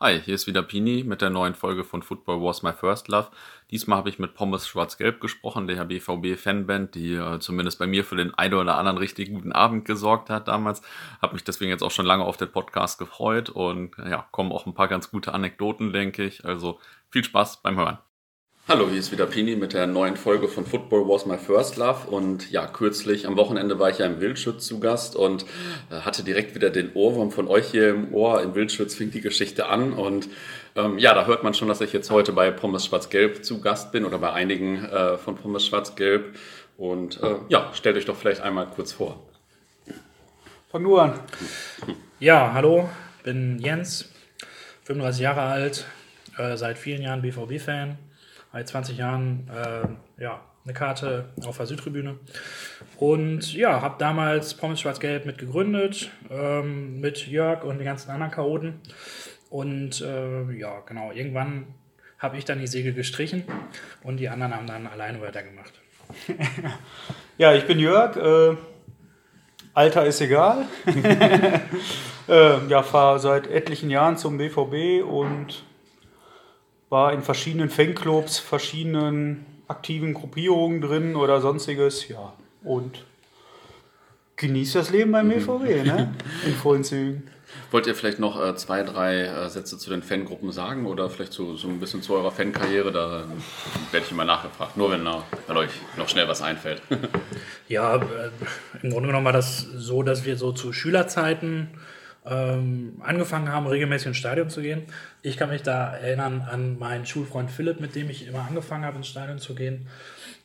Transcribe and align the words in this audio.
Hi, 0.00 0.20
hier 0.20 0.36
ist 0.36 0.46
wieder 0.46 0.62
Pini 0.62 1.02
mit 1.02 1.22
der 1.22 1.30
neuen 1.30 1.56
Folge 1.56 1.82
von 1.82 2.04
Football 2.04 2.40
Was 2.40 2.62
My 2.62 2.72
First 2.72 3.08
Love. 3.08 3.30
Diesmal 3.72 3.98
habe 3.98 4.08
ich 4.08 4.20
mit 4.20 4.32
Pommes 4.32 4.68
Schwarz-Gelb 4.68 5.20
gesprochen, 5.20 5.66
der 5.66 5.84
BVB-Fanband, 5.84 6.94
die 6.94 7.14
äh, 7.14 7.40
zumindest 7.40 7.80
bei 7.80 7.88
mir 7.88 8.04
für 8.04 8.14
den 8.14 8.32
einen 8.32 8.54
oder 8.54 8.78
anderen 8.78 8.98
richtig 8.98 9.32
guten 9.32 9.50
Abend 9.50 9.86
gesorgt 9.86 10.30
hat 10.30 10.46
damals. 10.46 10.82
Habe 11.20 11.34
mich 11.34 11.42
deswegen 11.42 11.72
jetzt 11.72 11.82
auch 11.82 11.90
schon 11.90 12.06
lange 12.06 12.22
auf 12.22 12.36
den 12.36 12.52
Podcast 12.52 13.00
gefreut 13.00 13.50
und 13.50 13.96
ja, 13.98 14.28
kommen 14.30 14.52
auch 14.52 14.66
ein 14.66 14.74
paar 14.74 14.86
ganz 14.86 15.10
gute 15.10 15.34
Anekdoten, 15.34 15.92
denke 15.92 16.22
ich. 16.24 16.44
Also 16.44 16.78
viel 17.10 17.24
Spaß 17.24 17.62
beim 17.62 17.76
Hören. 17.76 17.98
Hallo, 18.70 18.86
hier 18.90 18.98
ist 18.98 19.10
wieder 19.12 19.24
Pini 19.24 19.56
mit 19.56 19.72
der 19.72 19.86
neuen 19.86 20.18
Folge 20.18 20.46
von 20.46 20.66
Football 20.66 21.08
Was 21.08 21.24
My 21.24 21.38
First 21.38 21.78
Love. 21.78 22.10
Und 22.10 22.50
ja, 22.50 22.66
kürzlich 22.66 23.26
am 23.26 23.38
Wochenende 23.38 23.78
war 23.78 23.88
ich 23.88 23.96
ja 23.96 24.04
im 24.04 24.20
Wildschütz 24.20 24.66
zu 24.66 24.78
Gast 24.78 25.16
und 25.16 25.46
äh, 25.90 26.00
hatte 26.00 26.22
direkt 26.22 26.54
wieder 26.54 26.68
den 26.68 26.92
Ohrwurm 26.92 27.30
von 27.30 27.48
euch 27.48 27.70
hier 27.70 27.88
im 27.88 28.12
Ohr. 28.12 28.42
Im 28.42 28.54
Wildschütz 28.54 28.94
fing 28.94 29.10
die 29.10 29.22
Geschichte 29.22 29.68
an 29.68 29.94
und 29.94 30.28
ähm, 30.76 30.98
ja, 30.98 31.14
da 31.14 31.24
hört 31.24 31.44
man 31.44 31.54
schon, 31.54 31.68
dass 31.68 31.80
ich 31.80 31.94
jetzt 31.94 32.10
heute 32.10 32.34
bei 32.34 32.50
Pommes 32.50 32.84
Schwarz-Gelb 32.84 33.42
zu 33.42 33.62
Gast 33.62 33.90
bin 33.90 34.04
oder 34.04 34.18
bei 34.18 34.34
einigen 34.34 34.84
äh, 34.84 35.16
von 35.16 35.36
Pommes 35.36 35.64
Schwarz-Gelb. 35.64 36.36
Und 36.76 37.22
äh, 37.22 37.36
ja, 37.48 37.70
stellt 37.72 37.96
euch 37.96 38.04
doch 38.04 38.16
vielleicht 38.16 38.42
einmal 38.42 38.66
kurz 38.66 38.92
vor. 38.92 39.26
Fang 40.70 40.82
nur 40.82 41.00
an. 41.00 41.20
Ja, 42.20 42.52
hallo, 42.52 42.90
bin 43.22 43.60
Jens, 43.60 44.10
35 44.84 45.22
Jahre 45.22 45.40
alt, 45.40 45.86
äh, 46.36 46.58
seit 46.58 46.76
vielen 46.76 47.00
Jahren 47.00 47.22
BVB-Fan 47.22 47.96
seit 48.52 48.68
20 48.68 48.98
Jahren 48.98 49.48
äh, 49.48 50.22
ja, 50.22 50.40
eine 50.64 50.74
Karte 50.74 51.30
auf 51.46 51.56
der 51.56 51.66
Südtribüne. 51.66 52.18
Und 52.98 53.54
ja, 53.54 53.80
habe 53.80 53.96
damals 53.98 54.54
Pommes 54.54 54.80
Schwarz-Gelb 54.80 55.26
mit 55.26 55.38
gegründet, 55.38 56.10
ähm, 56.30 57.00
mit 57.00 57.26
Jörg 57.26 57.64
und 57.64 57.78
den 57.78 57.84
ganzen 57.84 58.10
anderen 58.10 58.32
Chaoten. 58.32 58.80
Und 59.50 60.00
äh, 60.02 60.52
ja, 60.52 60.80
genau, 60.86 61.12
irgendwann 61.12 61.66
habe 62.18 62.36
ich 62.36 62.44
dann 62.44 62.58
die 62.58 62.66
Segel 62.66 62.92
gestrichen 62.92 63.44
und 64.02 64.18
die 64.18 64.28
anderen 64.28 64.54
haben 64.54 64.66
dann 64.66 64.86
alleine 64.86 65.20
weitergemacht. 65.20 65.72
ja, 67.38 67.54
ich 67.54 67.66
bin 67.66 67.78
Jörg. 67.78 68.16
Äh, 68.16 68.56
Alter 69.74 70.06
ist 70.06 70.20
egal. 70.20 70.66
äh, 72.28 72.66
ja, 72.66 72.82
fahre 72.82 73.20
seit 73.20 73.46
etlichen 73.46 73.90
Jahren 73.90 74.16
zum 74.16 74.36
BVB 74.36 75.04
und 75.04 75.64
war 76.90 77.12
in 77.12 77.22
verschiedenen 77.22 77.70
Fanclubs, 77.70 78.38
verschiedenen 78.38 79.44
aktiven 79.66 80.14
Gruppierungen 80.14 80.80
drin 80.80 81.16
oder 81.16 81.40
sonstiges, 81.40 82.08
ja. 82.08 82.32
Und 82.64 83.04
genießt 84.36 84.76
das 84.76 84.90
Leben 84.90 85.12
beim 85.12 85.28
BVB, 85.28 85.84
ne? 85.84 86.14
In 86.46 86.54
vollen 86.54 86.84
Zügen. 86.84 87.28
Wollt 87.70 87.86
ihr 87.86 87.94
vielleicht 87.94 88.18
noch 88.18 88.42
äh, 88.42 88.54
zwei, 88.56 88.82
drei 88.82 89.22
äh, 89.22 89.48
Sätze 89.48 89.78
zu 89.78 89.90
den 89.90 90.02
Fangruppen 90.02 90.52
sagen 90.52 90.86
oder 90.86 91.08
vielleicht 91.08 91.32
so, 91.32 91.56
so 91.56 91.68
ein 91.68 91.80
bisschen 91.80 92.02
zu 92.02 92.14
eurer 92.14 92.30
Fankarriere? 92.30 92.92
Da 92.92 93.24
werde 93.90 94.06
ich 94.06 94.12
immer 94.12 94.24
nachgefragt, 94.24 94.76
nur 94.76 94.90
wenn, 94.90 95.04
wenn 95.46 95.56
euch 95.56 95.70
noch 95.96 96.08
schnell 96.08 96.28
was 96.28 96.42
einfällt. 96.42 96.82
ja, 97.68 97.96
äh, 97.96 98.30
im 98.82 98.90
Grunde 98.90 99.08
genommen 99.08 99.24
war 99.24 99.32
das 99.32 99.60
so, 99.60 100.02
dass 100.02 100.24
wir 100.24 100.36
so 100.36 100.52
zu 100.52 100.72
Schülerzeiten 100.72 101.68
ähm, 102.28 103.00
angefangen 103.00 103.50
haben, 103.50 103.66
regelmäßig 103.66 104.08
ins 104.08 104.16
Stadion 104.16 104.50
zu 104.50 104.60
gehen. 104.60 104.82
Ich 105.22 105.36
kann 105.36 105.48
mich 105.50 105.62
da 105.62 105.94
erinnern 105.94 106.42
an 106.42 106.78
meinen 106.78 107.06
Schulfreund 107.06 107.50
Philipp, 107.50 107.80
mit 107.80 107.94
dem 107.94 108.10
ich 108.10 108.26
immer 108.26 108.46
angefangen 108.46 108.84
habe, 108.84 108.96
ins 108.96 109.08
Stadion 109.08 109.38
zu 109.38 109.54
gehen. 109.54 109.88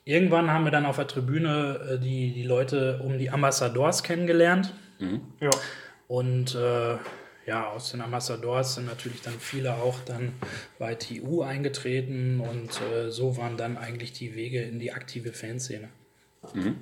Irgendwann 0.06 0.52
haben 0.52 0.66
wir 0.66 0.72
dann 0.72 0.86
auf 0.86 0.98
der 0.98 1.08
Tribüne 1.08 1.80
äh, 1.94 2.00
die, 2.00 2.34
die 2.34 2.44
Leute 2.44 3.00
um 3.04 3.18
die 3.18 3.30
Ambassadors 3.30 4.04
kennengelernt. 4.04 4.74
Mhm. 5.00 5.22
Ja. 5.40 5.50
Und 6.08 6.56
äh, 6.56 6.98
ja, 7.46 7.68
aus 7.68 7.92
den 7.92 8.02
Ambassadors 8.02 8.76
sind 8.76 8.86
natürlich 8.86 9.22
dann 9.22 9.34
viele 9.34 9.76
auch 9.76 10.00
dann 10.06 10.34
bei 10.80 10.96
TU 10.96 11.42
eingetreten 11.42 12.40
und 12.40 12.82
äh, 12.82 13.10
so 13.10 13.38
waren 13.38 13.58
dann 13.58 13.78
eigentlich 13.78 14.14
die 14.14 14.36
Wege 14.36 14.62
in 14.62 14.80
die 14.80 14.94
aktive 14.94 15.34
Fanszene. 15.34 15.90
Mhm. 16.54 16.78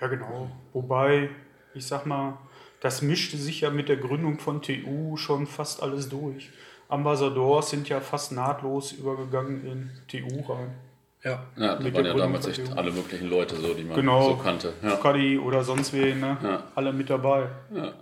Ja, 0.00 0.06
genau. 0.06 0.50
Wobei, 0.72 1.30
ich 1.74 1.86
sag 1.86 2.06
mal, 2.06 2.38
das 2.80 3.02
mischte 3.02 3.36
sich 3.36 3.60
ja 3.60 3.70
mit 3.70 3.88
der 3.88 3.96
Gründung 3.96 4.38
von 4.38 4.62
TU 4.62 5.16
schon 5.16 5.46
fast 5.46 5.82
alles 5.82 6.08
durch. 6.08 6.50
Ambassadors 6.88 7.70
sind 7.70 7.88
ja 7.88 8.00
fast 8.00 8.32
nahtlos 8.32 8.92
übergegangen 8.92 9.64
in 9.64 9.90
TU 10.08 10.52
rein. 10.52 10.74
Ja, 11.22 11.44
ja 11.56 11.76
da 11.76 11.94
waren 11.94 12.04
ja 12.06 12.14
damals 12.14 12.46
echt 12.46 12.76
alle 12.76 12.90
möglichen 12.90 13.28
Leute 13.28 13.56
so, 13.56 13.74
die 13.74 13.84
man 13.84 13.94
genau, 13.94 14.30
so 14.30 14.36
kannte. 14.36 14.72
Ja. 14.82 14.96
Kadi 14.96 15.38
oder 15.38 15.62
sonst 15.62 15.92
wen, 15.92 16.20
ne? 16.20 16.38
Ja. 16.42 16.64
alle 16.74 16.92
mit 16.92 17.10
dabei. 17.10 17.48
Ja. 17.74 17.92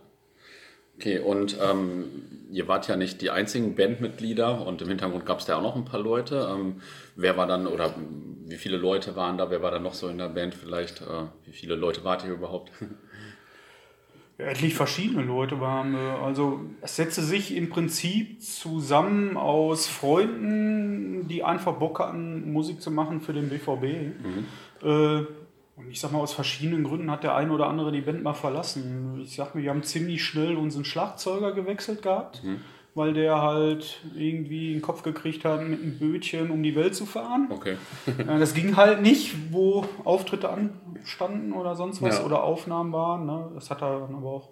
Okay, 0.97 1.19
und 1.19 1.57
ähm, 1.61 2.05
ihr 2.51 2.67
wart 2.67 2.89
ja 2.89 2.97
nicht 2.97 3.21
die 3.21 3.31
einzigen 3.31 3.75
Bandmitglieder 3.75 4.67
und 4.67 4.83
im 4.83 4.89
Hintergrund 4.89 5.27
gab 5.27 5.41
es 5.41 5.47
da 5.47 5.57
auch 5.57 5.63
noch 5.63 5.77
ein 5.77 5.85
paar 5.85 6.01
Leute. 6.01 6.49
Ähm, 6.53 6.81
wer 7.15 7.37
war 7.37 7.47
dann 7.47 7.67
oder 7.67 7.95
wie 8.47 8.57
viele 8.57 8.77
Leute 8.77 9.15
waren 9.17 9.37
da? 9.37 9.51
Wer 9.51 9.63
war 9.63 9.71
da 9.71 9.79
noch 9.79 9.95
so 9.95 10.09
in 10.09 10.19
der 10.19 10.29
Band 10.29 10.55
vielleicht? 10.55 11.03
Äh, 11.03 11.27
wie 11.45 11.53
viele 11.53 11.75
Leute 11.75 12.05
wart 12.05 12.25
ihr 12.25 12.33
überhaupt? 12.33 12.71
etlich 14.39 14.75
verschiedene 14.75 15.23
Leute 15.23 15.61
waren. 15.61 15.95
Also 15.97 16.61
es 16.81 16.97
setzte 16.97 17.23
sich 17.23 17.55
im 17.55 17.71
Prinzip 17.71 18.41
zusammen 18.43 19.37
aus 19.37 19.89
Freunden, 19.89 21.27
die 21.29 21.43
einfach 21.43 21.75
Bock 21.75 21.99
hatten, 21.99 22.53
Musik 22.53 22.81
zu 22.81 22.91
machen 22.91 23.21
für 23.21 23.33
den 23.33 23.49
BVB. 23.49 23.83
Mhm. 23.83 24.47
Äh, 24.83 25.27
und 25.77 25.91
ich 25.91 26.01
sag 26.01 26.13
mal, 26.13 26.19
aus 26.19 26.33
verschiedenen 26.33 26.83
Gründen 26.85 27.11
hat 27.11 27.23
der 27.23 27.37
eine 27.37 27.53
oder 27.53 27.69
andere 27.69 27.93
die 27.93 28.01
Band 28.01 28.23
mal 28.23 28.35
verlassen. 28.35 29.21
Ich 29.23 29.37
sag 29.37 29.55
mal, 29.55 29.63
wir 29.63 29.71
haben 29.71 29.85
ziemlich 29.85 30.25
schnell 30.25 30.57
unseren 30.57 30.85
Schlagzeuger 30.85 31.53
gewechselt 31.53 32.03
gehabt. 32.03 32.43
Mhm 32.43 32.61
weil 32.99 33.15
der 33.15 33.41
halt 33.41 34.01
irgendwie 34.17 34.73
den 34.73 34.83
Kopf 34.83 35.03
gekriegt 35.03 35.45
hat, 35.45 35.63
mit 35.63 35.81
einem 35.81 35.99
Bötchen 35.99 36.51
um 36.51 36.63
die 36.65 36.75
Welt 36.75 36.97
zu 36.97 37.07
fahren. 37.07 37.47
Okay. 37.49 37.77
das 38.27 38.55
ging 38.55 38.77
halt 38.77 39.01
nicht, 39.01 39.53
wo 39.53 39.87
Auftritte 40.05 40.51
anstanden 40.51 41.53
oder 41.53 41.77
sonst 41.77 42.03
was 42.03 42.19
ja. 42.19 42.25
oder 42.25 42.43
Aufnahmen 42.43 42.93
waren. 42.93 43.25
Ne? 43.25 43.53
Das 43.55 43.71
hat 43.71 43.83
er 43.83 44.01
dann 44.01 44.17
aber 44.17 44.29
auch 44.29 44.49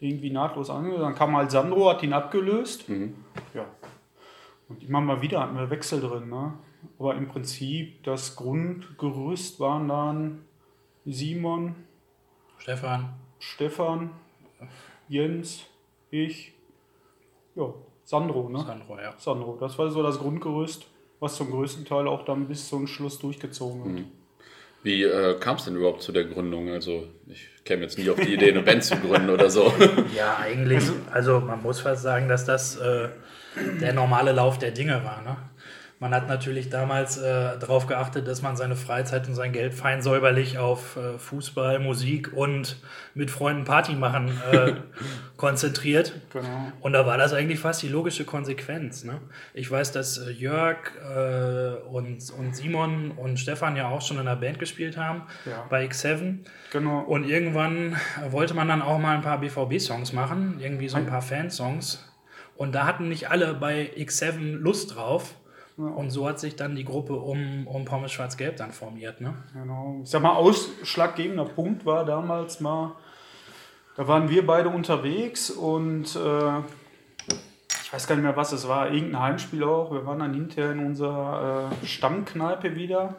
irgendwie 0.00 0.30
nahtlos 0.30 0.70
angehört. 0.70 1.02
Dann 1.02 1.14
kam 1.14 1.36
halt 1.36 1.50
Sandro, 1.50 1.90
hat 1.90 2.02
ihn 2.02 2.14
abgelöst. 2.14 2.88
Mhm. 2.88 3.14
Ja. 3.52 3.66
Und 4.70 4.82
immer 4.82 5.02
mal 5.02 5.20
wieder 5.20 5.40
hatten 5.40 5.56
wir 5.56 5.68
Wechsel 5.68 6.00
drin. 6.00 6.30
Ne? 6.30 6.54
Aber 6.98 7.14
im 7.14 7.28
Prinzip 7.28 8.02
das 8.04 8.36
Grundgerüst 8.36 9.60
waren 9.60 9.88
dann 9.88 10.44
Simon, 11.04 11.74
Stefan, 12.56 13.10
Stefan, 13.38 14.10
Jens, 15.08 15.66
ich, 16.10 16.54
ja, 17.54 17.74
Sandro, 18.04 18.48
ne? 18.48 18.64
Sandro, 18.66 18.98
ja. 18.98 19.14
Sandro, 19.18 19.56
das 19.60 19.78
war 19.78 19.90
so 19.90 20.02
das 20.02 20.18
Grundgerüst, 20.18 20.86
was 21.20 21.36
zum 21.36 21.50
größten 21.50 21.84
Teil 21.84 22.08
auch 22.08 22.24
dann 22.24 22.48
bis 22.48 22.68
zum 22.68 22.86
Schluss 22.86 23.18
durchgezogen 23.18 23.84
wird. 23.84 23.94
Mhm. 24.06 24.12
Wie 24.82 25.04
äh, 25.04 25.38
kam 25.38 25.56
es 25.56 25.64
denn 25.64 25.76
überhaupt 25.76 26.02
zu 26.02 26.10
der 26.10 26.24
Gründung? 26.24 26.70
Also 26.70 27.06
ich 27.28 27.48
käme 27.64 27.82
jetzt 27.82 27.98
nie 27.98 28.10
auf 28.10 28.18
die 28.18 28.34
Idee, 28.34 28.50
eine 28.50 28.62
Band 28.62 28.82
zu 28.82 28.96
gründen 28.96 29.30
oder 29.30 29.48
so. 29.48 29.72
Ja, 30.16 30.38
eigentlich, 30.38 30.82
also, 30.82 30.94
also 31.12 31.40
man 31.40 31.62
muss 31.62 31.80
fast 31.80 32.02
sagen, 32.02 32.28
dass 32.28 32.44
das 32.44 32.76
äh, 32.76 33.08
der 33.80 33.92
normale 33.92 34.32
Lauf 34.32 34.58
der 34.58 34.72
Dinge 34.72 35.04
war. 35.04 35.22
Ne? 35.22 35.36
Man 36.02 36.12
hat 36.12 36.26
natürlich 36.26 36.68
damals 36.68 37.16
äh, 37.16 37.56
darauf 37.60 37.86
geachtet, 37.86 38.26
dass 38.26 38.42
man 38.42 38.56
seine 38.56 38.74
Freizeit 38.74 39.28
und 39.28 39.36
sein 39.36 39.52
Geld 39.52 39.72
fein 39.72 40.02
säuberlich 40.02 40.58
auf 40.58 40.96
äh, 40.96 41.16
Fußball, 41.16 41.78
Musik 41.78 42.32
und 42.32 42.78
mit 43.14 43.30
Freunden 43.30 43.62
Party 43.62 43.92
machen 43.92 44.36
äh, 44.50 44.72
konzentriert. 45.36 46.12
Genau. 46.32 46.72
Und 46.80 46.94
da 46.94 47.06
war 47.06 47.18
das 47.18 47.32
eigentlich 47.32 47.60
fast 47.60 47.84
die 47.84 47.88
logische 47.88 48.24
Konsequenz. 48.24 49.04
Ne? 49.04 49.20
Ich 49.54 49.70
weiß, 49.70 49.92
dass 49.92 50.18
äh, 50.18 50.32
Jörg 50.32 50.78
äh, 51.08 51.86
und, 51.86 52.18
und 52.36 52.56
Simon 52.56 53.12
und 53.12 53.38
Stefan 53.38 53.76
ja 53.76 53.88
auch 53.88 54.02
schon 54.02 54.18
in 54.18 54.26
der 54.26 54.34
Band 54.34 54.58
gespielt 54.58 54.96
haben 54.96 55.22
ja. 55.44 55.66
bei 55.70 55.86
X7. 55.86 56.38
Genau. 56.72 56.98
Und 57.02 57.28
irgendwann 57.28 57.94
wollte 58.28 58.54
man 58.54 58.66
dann 58.66 58.82
auch 58.82 58.98
mal 58.98 59.14
ein 59.14 59.22
paar 59.22 59.38
BVB-Songs 59.38 60.12
machen, 60.12 60.56
irgendwie 60.58 60.88
so 60.88 60.96
ein 60.96 61.06
paar 61.06 61.22
Fansongs. 61.22 62.12
Und 62.56 62.74
da 62.74 62.86
hatten 62.86 63.08
nicht 63.08 63.30
alle 63.30 63.54
bei 63.54 63.92
X7 63.96 64.56
Lust 64.56 64.96
drauf. 64.96 65.36
Ja. 65.76 65.84
Und 65.84 66.10
so 66.10 66.28
hat 66.28 66.38
sich 66.38 66.56
dann 66.56 66.76
die 66.76 66.84
Gruppe 66.84 67.14
um, 67.14 67.66
um 67.66 67.84
Pommes 67.84 68.12
Schwarz-Gelb 68.12 68.56
dann 68.56 68.72
formiert. 68.72 69.20
Ne? 69.20 69.34
Genau. 69.54 70.00
Ich 70.02 70.10
sag 70.10 70.22
mal, 70.22 70.34
ausschlaggebender 70.34 71.46
Punkt 71.46 71.86
war 71.86 72.04
damals 72.04 72.60
mal, 72.60 72.92
da 73.96 74.08
waren 74.08 74.28
wir 74.28 74.46
beide 74.46 74.68
unterwegs 74.68 75.50
und 75.50 76.16
äh, 76.16 76.58
ich 77.82 77.92
weiß 77.92 78.06
gar 78.06 78.14
nicht 78.14 78.24
mehr, 78.24 78.36
was 78.36 78.52
es 78.52 78.66
war, 78.68 78.90
irgendein 78.90 79.22
Heimspiel 79.22 79.64
auch. 79.64 79.92
Wir 79.92 80.06
waren 80.06 80.18
dann 80.18 80.34
hinterher 80.34 80.72
in 80.72 80.84
unserer 80.86 81.70
äh, 81.82 81.86
Stammkneipe 81.86 82.74
wieder 82.74 83.16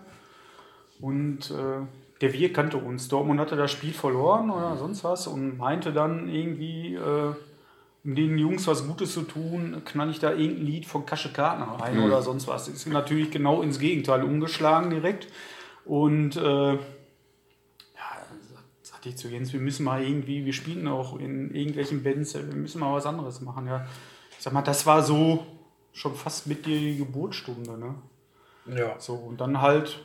und 0.99 1.51
äh, 1.51 1.85
der 2.21 2.33
Wir 2.33 2.53
kannte 2.53 2.77
uns. 2.77 3.07
Dortmund 3.07 3.39
hatte 3.39 3.55
das 3.55 3.71
Spiel 3.71 3.93
verloren 3.93 4.49
oder 4.49 4.77
sonst 4.77 5.03
was 5.03 5.27
und 5.27 5.57
meinte 5.57 5.91
dann 5.91 6.29
irgendwie 6.29 6.95
äh, 6.95 7.33
um 8.05 8.15
den 8.15 8.37
Jungs 8.37 8.67
was 8.67 8.85
Gutes 8.85 9.13
zu 9.13 9.21
tun, 9.21 9.81
knall 9.85 10.09
ich 10.09 10.19
da 10.19 10.31
irgendein 10.31 10.65
Lied 10.65 10.85
von 10.85 11.05
Kasche 11.05 11.31
Kartner 11.31 11.77
rein 11.79 11.97
mhm. 11.97 12.03
oder 12.03 12.21
sonst 12.21 12.47
was. 12.47 12.67
Ist 12.67 12.85
natürlich 12.87 13.31
genau 13.31 13.61
ins 13.61 13.79
Gegenteil 13.79 14.23
umgeschlagen 14.23 14.89
direkt. 14.89 15.27
Und 15.85 16.35
äh, 16.35 16.73
ja, 16.73 16.79
sagte 18.81 19.09
ich 19.09 19.17
zu 19.17 19.29
Jens, 19.29 19.53
wir 19.53 19.61
müssen 19.61 19.85
mal 19.85 20.03
irgendwie, 20.03 20.45
wir 20.45 20.53
spielen 20.53 20.87
auch 20.87 21.17
in 21.17 21.53
irgendwelchen 21.55 22.03
Bands, 22.03 22.33
wir 22.33 22.43
müssen 22.43 22.79
mal 22.79 22.93
was 22.93 23.05
anderes 23.05 23.39
machen. 23.39 23.67
Ja. 23.67 23.85
Ich 24.37 24.43
sag 24.43 24.51
mal, 24.51 24.61
das 24.61 24.85
war 24.85 25.01
so 25.01 25.45
schon 25.93 26.15
fast 26.15 26.47
mit 26.47 26.65
die 26.65 26.97
Geburtsstunde, 26.97 27.77
ne? 27.77 27.95
Ja. 28.65 28.95
So, 28.99 29.13
und 29.13 29.39
dann 29.39 29.61
halt 29.61 29.99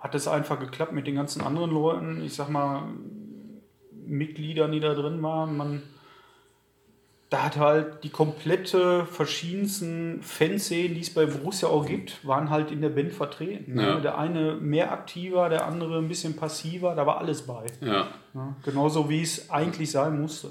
hat 0.00 0.14
es 0.14 0.26
einfach 0.26 0.58
geklappt 0.58 0.92
mit 0.92 1.06
den 1.06 1.16
ganzen 1.16 1.42
anderen 1.42 1.70
Leuten. 1.70 2.22
Ich 2.22 2.34
sag 2.34 2.48
mal, 2.48 2.88
Mitgliedern, 4.06 4.72
die 4.72 4.80
da 4.80 4.94
drin 4.94 5.22
waren. 5.22 5.56
Man, 5.56 5.82
da 7.32 7.44
hat 7.44 7.56
halt 7.56 8.04
die 8.04 8.10
komplette 8.10 9.06
verschiedensten 9.06 10.20
Fanszenen, 10.22 10.94
die 10.94 11.00
es 11.00 11.14
bei 11.14 11.24
Borussia 11.24 11.66
auch 11.66 11.86
gibt, 11.86 12.26
waren 12.26 12.50
halt 12.50 12.70
in 12.70 12.82
der 12.82 12.90
Band 12.90 13.14
vertreten. 13.14 13.78
Ja. 13.78 13.94
Ne? 13.94 14.02
Der 14.02 14.18
eine 14.18 14.56
mehr 14.56 14.92
aktiver, 14.92 15.48
der 15.48 15.66
andere 15.66 15.96
ein 15.98 16.08
bisschen 16.08 16.36
passiver, 16.36 16.94
da 16.94 17.06
war 17.06 17.18
alles 17.18 17.42
bei. 17.42 17.64
Ja. 17.80 18.08
Ne? 18.34 18.54
Genauso 18.62 19.08
wie 19.08 19.22
es 19.22 19.50
eigentlich 19.50 19.90
sein 19.90 20.20
musste. 20.20 20.48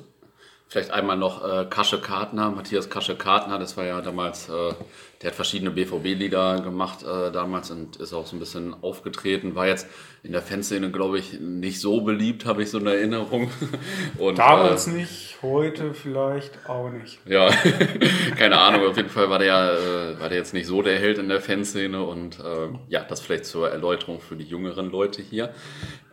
Vielleicht 0.72 0.92
einmal 0.92 1.18
noch 1.18 1.44
äh, 1.44 1.66
Kasche 1.66 2.00
Kartner, 2.00 2.50
Matthias 2.50 2.90
Kasche 2.90 3.18
Kartner, 3.18 3.60
das 3.60 3.76
war 3.76 3.84
ja 3.84 4.00
damals, 4.00 4.48
äh, 4.48 4.74
der 5.22 5.32
hat 5.32 5.36
verschiedene 5.36 5.70
BVB-Lieder 5.70 6.62
gemacht 6.62 7.04
äh, 7.04 7.30
damals 7.30 7.72
und 7.72 7.98
ist 7.98 8.14
auch 8.14 8.26
so 8.26 8.38
ein 8.38 8.40
bisschen 8.40 8.74
aufgetreten, 8.82 9.54
war 9.54 9.68
jetzt 9.68 9.86
in 10.24 10.32
der 10.32 10.42
Fanszene, 10.42 10.90
glaube 10.90 11.20
ich, 11.20 11.42
nicht 11.42 11.82
so 11.82 12.00
beliebt, 12.00 12.46
habe 12.46 12.64
ich 12.64 12.70
so 12.70 12.78
eine 12.78 12.94
Erinnerung. 12.94 13.52
Und, 14.18 14.40
Damals 14.40 14.88
äh, 14.88 14.92
nicht, 14.92 15.40
heute 15.42 15.94
vielleicht 15.94 16.70
auch 16.70 16.90
nicht. 16.90 17.20
Ja, 17.26 17.50
keine 18.38 18.58
Ahnung, 18.58 18.88
auf 18.88 18.96
jeden 18.96 19.10
Fall 19.10 19.30
war 19.30 19.40
der, 19.40 19.74
äh, 19.74 20.22
war 20.22 20.30
der 20.30 20.38
jetzt 20.38 20.54
nicht 20.54 20.68
so 20.68 20.82
der 20.82 20.98
Held 20.98 21.18
in 21.18 21.28
der 21.28 21.42
Fanszene 21.42 22.02
und 22.02 22.40
äh, 22.40 22.70
ja, 22.88 23.04
das 23.04 23.20
vielleicht 23.20 23.44
zur 23.44 23.70
Erläuterung 23.70 24.22
für 24.22 24.38
die 24.38 24.46
jüngeren 24.46 24.90
Leute 24.90 25.22
hier. 25.22 25.54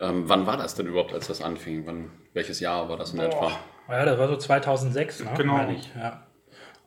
Ähm, 0.01 0.23
wann 0.25 0.45
war 0.47 0.57
das 0.57 0.75
denn 0.75 0.87
überhaupt, 0.87 1.13
als 1.13 1.27
das 1.27 1.41
anfing? 1.41 1.83
Wann, 1.85 2.11
welches 2.33 2.59
Jahr 2.59 2.89
war 2.89 2.97
das 2.97 3.13
in 3.13 3.21
etwa? 3.21 3.57
Ja, 3.89 4.05
das 4.05 4.17
war 4.17 4.27
so 4.27 4.37
2006, 4.37 5.23
ne? 5.23 5.31
Genau. 5.37 5.57
ja. 5.97 6.23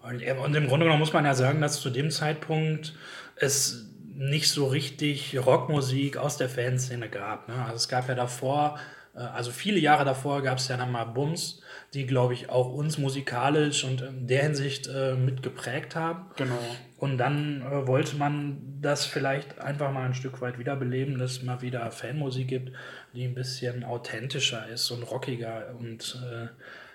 und, 0.03 0.23
und 0.23 0.55
im 0.55 0.69
Grunde 0.69 0.85
genommen 0.85 1.01
muss 1.01 1.13
man 1.13 1.25
ja 1.25 1.35
sagen, 1.35 1.61
dass 1.61 1.81
zu 1.81 1.91
dem 1.91 2.11
Zeitpunkt 2.11 2.95
es 3.37 3.89
nicht 4.15 4.51
so 4.51 4.67
richtig 4.67 5.39
Rockmusik 5.39 6.17
aus 6.17 6.37
der 6.37 6.49
Fanszene 6.49 7.09
gab. 7.09 7.49
Ne? 7.49 7.55
Also 7.55 7.77
es 7.77 7.89
gab 7.89 8.09
ja 8.09 8.15
davor, 8.15 8.79
äh, 9.15 9.21
also 9.21 9.51
viele 9.51 9.79
Jahre 9.79 10.05
davor 10.05 10.43
gab 10.43 10.59
es 10.59 10.69
ja 10.69 10.77
dann 10.77 10.93
mal 10.93 11.05
Bums, 11.05 11.63
die, 11.95 12.07
glaube 12.07 12.35
ich, 12.35 12.49
auch 12.49 12.73
uns 12.73 12.99
musikalisch 12.99 13.85
und 13.85 14.01
in 14.01 14.27
der 14.27 14.43
Hinsicht 14.43 14.89
äh, 14.89 15.15
mit 15.15 15.43
geprägt 15.43 15.97
haben. 15.97 16.31
Genau. 16.37 16.59
Und 16.99 17.19
dann 17.19 17.63
äh, 17.63 17.87
wollte 17.87 18.17
man 18.17 18.79
das 18.81 19.07
vielleicht 19.07 19.59
einfach 19.61 19.91
mal 19.93 20.05
ein 20.05 20.15
Stück 20.15 20.41
weit 20.41 20.59
wiederbeleben, 20.59 21.19
dass 21.19 21.33
es 21.33 21.43
mal 21.43 21.61
wieder 21.63 21.91
Fanmusik 21.91 22.49
gibt, 22.49 22.73
die 23.13 23.25
ein 23.25 23.35
bisschen 23.35 23.85
authentischer 23.85 24.69
ist 24.69 24.91
und 24.91 25.03
rockiger 25.03 25.75
und 25.79 26.23
äh, 26.31 26.47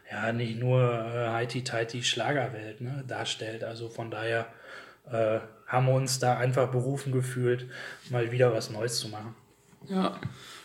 ja, 0.09 0.31
nicht 0.31 0.59
nur 0.59 0.81
äh, 0.83 1.29
heiti-teiti 1.29 2.03
Schlagerwelt 2.03 2.81
ne, 2.81 3.03
darstellt. 3.07 3.63
Also 3.63 3.89
von 3.89 4.09
daher 4.11 4.47
äh, 5.11 5.39
haben 5.67 5.85
wir 5.85 5.93
uns 5.93 6.19
da 6.19 6.37
einfach 6.37 6.69
berufen 6.71 7.11
gefühlt, 7.11 7.69
mal 8.09 8.31
wieder 8.31 8.53
was 8.53 8.69
Neues 8.69 8.99
zu 8.99 9.09
machen. 9.09 9.35
Ja, 9.87 10.19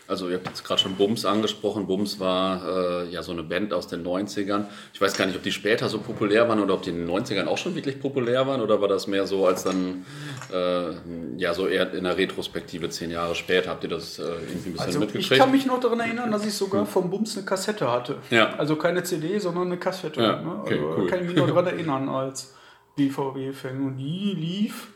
also 0.07 0.27
ihr 0.29 0.35
habt 0.35 0.47
jetzt 0.47 0.63
gerade 0.63 0.81
schon 0.81 0.95
Bums 0.95 1.25
angesprochen. 1.25 1.87
Bums 1.87 2.19
war 2.19 3.03
äh, 3.03 3.09
ja 3.09 3.23
so 3.23 3.31
eine 3.31 3.43
Band 3.43 3.73
aus 3.73 3.87
den 3.87 4.05
90ern. 4.05 4.65
Ich 4.93 4.99
weiß 4.99 5.15
gar 5.15 5.25
nicht, 5.25 5.35
ob 5.35 5.43
die 5.43 5.51
später 5.51 5.87
so 5.89 5.99
populär 5.99 6.47
waren 6.49 6.59
oder 6.59 6.73
ob 6.73 6.81
die 6.81 6.89
in 6.89 7.05
den 7.05 7.09
90ern 7.09 7.47
auch 7.47 7.57
schon 7.57 7.73
wirklich 7.75 7.99
populär 7.99 8.45
waren 8.45 8.61
oder 8.61 8.81
war 8.81 8.87
das 8.87 9.07
mehr 9.07 9.25
so 9.25 9.45
als 9.47 9.63
dann, 9.63 10.05
äh, 10.51 10.91
ja, 11.37 11.53
so 11.53 11.67
eher 11.67 11.93
in 11.93 12.03
der 12.03 12.17
Retrospektive 12.17 12.89
zehn 12.89 13.11
Jahre 13.11 13.33
später. 13.35 13.69
Habt 13.69 13.83
ihr 13.83 13.89
das 13.89 14.19
äh, 14.19 14.23
irgendwie 14.23 14.69
ein 14.69 14.73
bisschen 14.73 14.79
Also 14.79 14.99
ich 14.99 15.05
mitgekriegt? 15.13 15.41
kann 15.41 15.51
mich 15.51 15.65
noch 15.65 15.79
daran 15.79 15.99
erinnern, 16.01 16.31
dass 16.31 16.45
ich 16.45 16.53
sogar 16.53 16.85
vom 16.85 17.09
Bums 17.09 17.37
eine 17.37 17.45
Kassette 17.45 17.91
hatte. 17.91 18.17
Ja. 18.29 18.53
Also 18.57 18.75
keine 18.75 19.03
CD, 19.03 19.39
sondern 19.39 19.67
eine 19.67 19.77
Kassette. 19.77 20.21
Ja, 20.21 20.41
ne? 20.41 20.59
okay, 20.61 20.73
also 20.75 20.95
cool. 20.97 21.07
kann 21.07 21.21
ich 21.21 21.27
mich 21.27 21.35
noch 21.37 21.47
daran 21.53 21.67
erinnern 21.67 22.09
als 22.09 22.53
BVB-Fan. 22.95 23.81
Und 23.83 23.97
die 23.97 24.33
lief, 24.33 24.87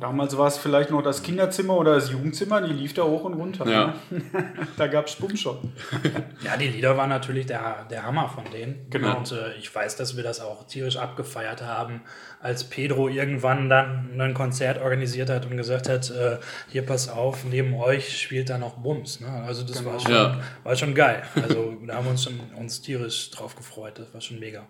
damals 0.00 0.36
war 0.36 0.46
es 0.46 0.56
vielleicht 0.56 0.90
noch 0.90 1.02
das 1.02 1.22
Kinderzimmer 1.22 1.76
oder 1.76 1.94
das 1.94 2.10
Jugendzimmer, 2.10 2.62
die 2.62 2.72
lief 2.72 2.94
da 2.94 3.02
hoch 3.02 3.24
und 3.24 3.34
runter. 3.34 3.68
Ja. 3.68 3.94
Ne? 4.10 4.22
da 4.76 4.86
gab 4.86 5.06
es 5.06 5.16
schon. 5.38 5.72
Ja, 6.42 6.56
die 6.56 6.68
Lieder 6.68 6.96
waren 6.96 7.08
natürlich 7.10 7.46
der, 7.46 7.84
der 7.90 8.04
Hammer 8.04 8.28
von 8.28 8.44
denen. 8.50 8.86
Genau. 8.90 9.18
Und 9.18 9.32
äh, 9.32 9.54
ich 9.58 9.74
weiß, 9.74 9.96
dass 9.96 10.16
wir 10.16 10.22
das 10.22 10.40
auch 10.40 10.66
tierisch 10.66 10.96
abgefeiert 10.96 11.62
haben, 11.62 12.02
als 12.40 12.64
Pedro 12.64 13.08
irgendwann 13.08 13.68
dann 13.68 14.20
ein 14.20 14.34
Konzert 14.34 14.80
organisiert 14.80 15.30
hat 15.30 15.46
und 15.46 15.56
gesagt 15.56 15.88
hat, 15.88 16.10
äh, 16.10 16.38
hier 16.68 16.86
pass 16.86 17.08
auf, 17.08 17.44
neben 17.44 17.74
euch 17.74 18.20
spielt 18.20 18.50
da 18.50 18.56
noch 18.56 18.76
Bums. 18.76 19.20
Ne? 19.20 19.28
Also 19.28 19.64
das 19.64 19.84
war, 19.84 19.98
schon, 19.98 20.12
Ja. 20.12 20.40
war 20.62 20.76
schon 20.76 20.94
geil. 20.94 21.22
Also 21.34 21.76
da 21.86 21.96
haben 21.96 22.04
wir 22.04 22.12
uns, 22.12 22.24
schon, 22.24 22.40
uns 22.56 22.80
tierisch 22.80 23.30
drauf 23.30 23.56
gefreut. 23.56 23.98
Das 23.98 24.14
war 24.14 24.20
schon 24.20 24.38
mega. 24.38 24.66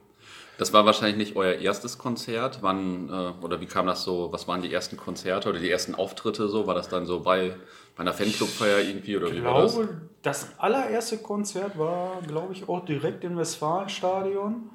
Das 0.59 0.73
war 0.73 0.85
wahrscheinlich 0.85 1.17
nicht 1.17 1.37
euer 1.37 1.55
erstes 1.55 1.99
Konzert. 1.99 2.59
Wann, 2.63 3.09
äh, 3.09 3.45
oder 3.45 3.61
wie 3.61 3.67
kam 3.67 3.87
das 3.87 4.03
so, 4.05 4.33
was 4.33 4.47
waren 4.49 4.61
die 4.61 4.73
ersten 4.73 4.97
Konzerte 4.97 5.49
oder 5.49 5.61
die 5.61 5.71
ersten 5.71 5.95
Auftritte 5.95 6.49
so? 6.49 6.67
War 6.67 6.75
das 6.75 6.89
dann 6.89 7.07
so 7.07 7.21
bei, 7.21 7.55
bei 7.97 8.01
einer 8.03 8.13
Fanclubfeier 8.13 8.81
irgendwie 8.81 9.17
oder 9.17 9.31
wie 9.31 9.39
Ich 9.39 9.45
war 9.45 9.63
das? 9.63 9.73
glaube, 9.75 9.89
das 10.23 10.49
allererste 10.59 11.19
Konzert 11.19 11.79
war, 11.79 12.21
glaube 12.27 12.53
ich, 12.53 12.69
auch 12.69 12.85
direkt 12.85 13.23
im 13.25 13.37
Westfalenstadion 13.39 14.71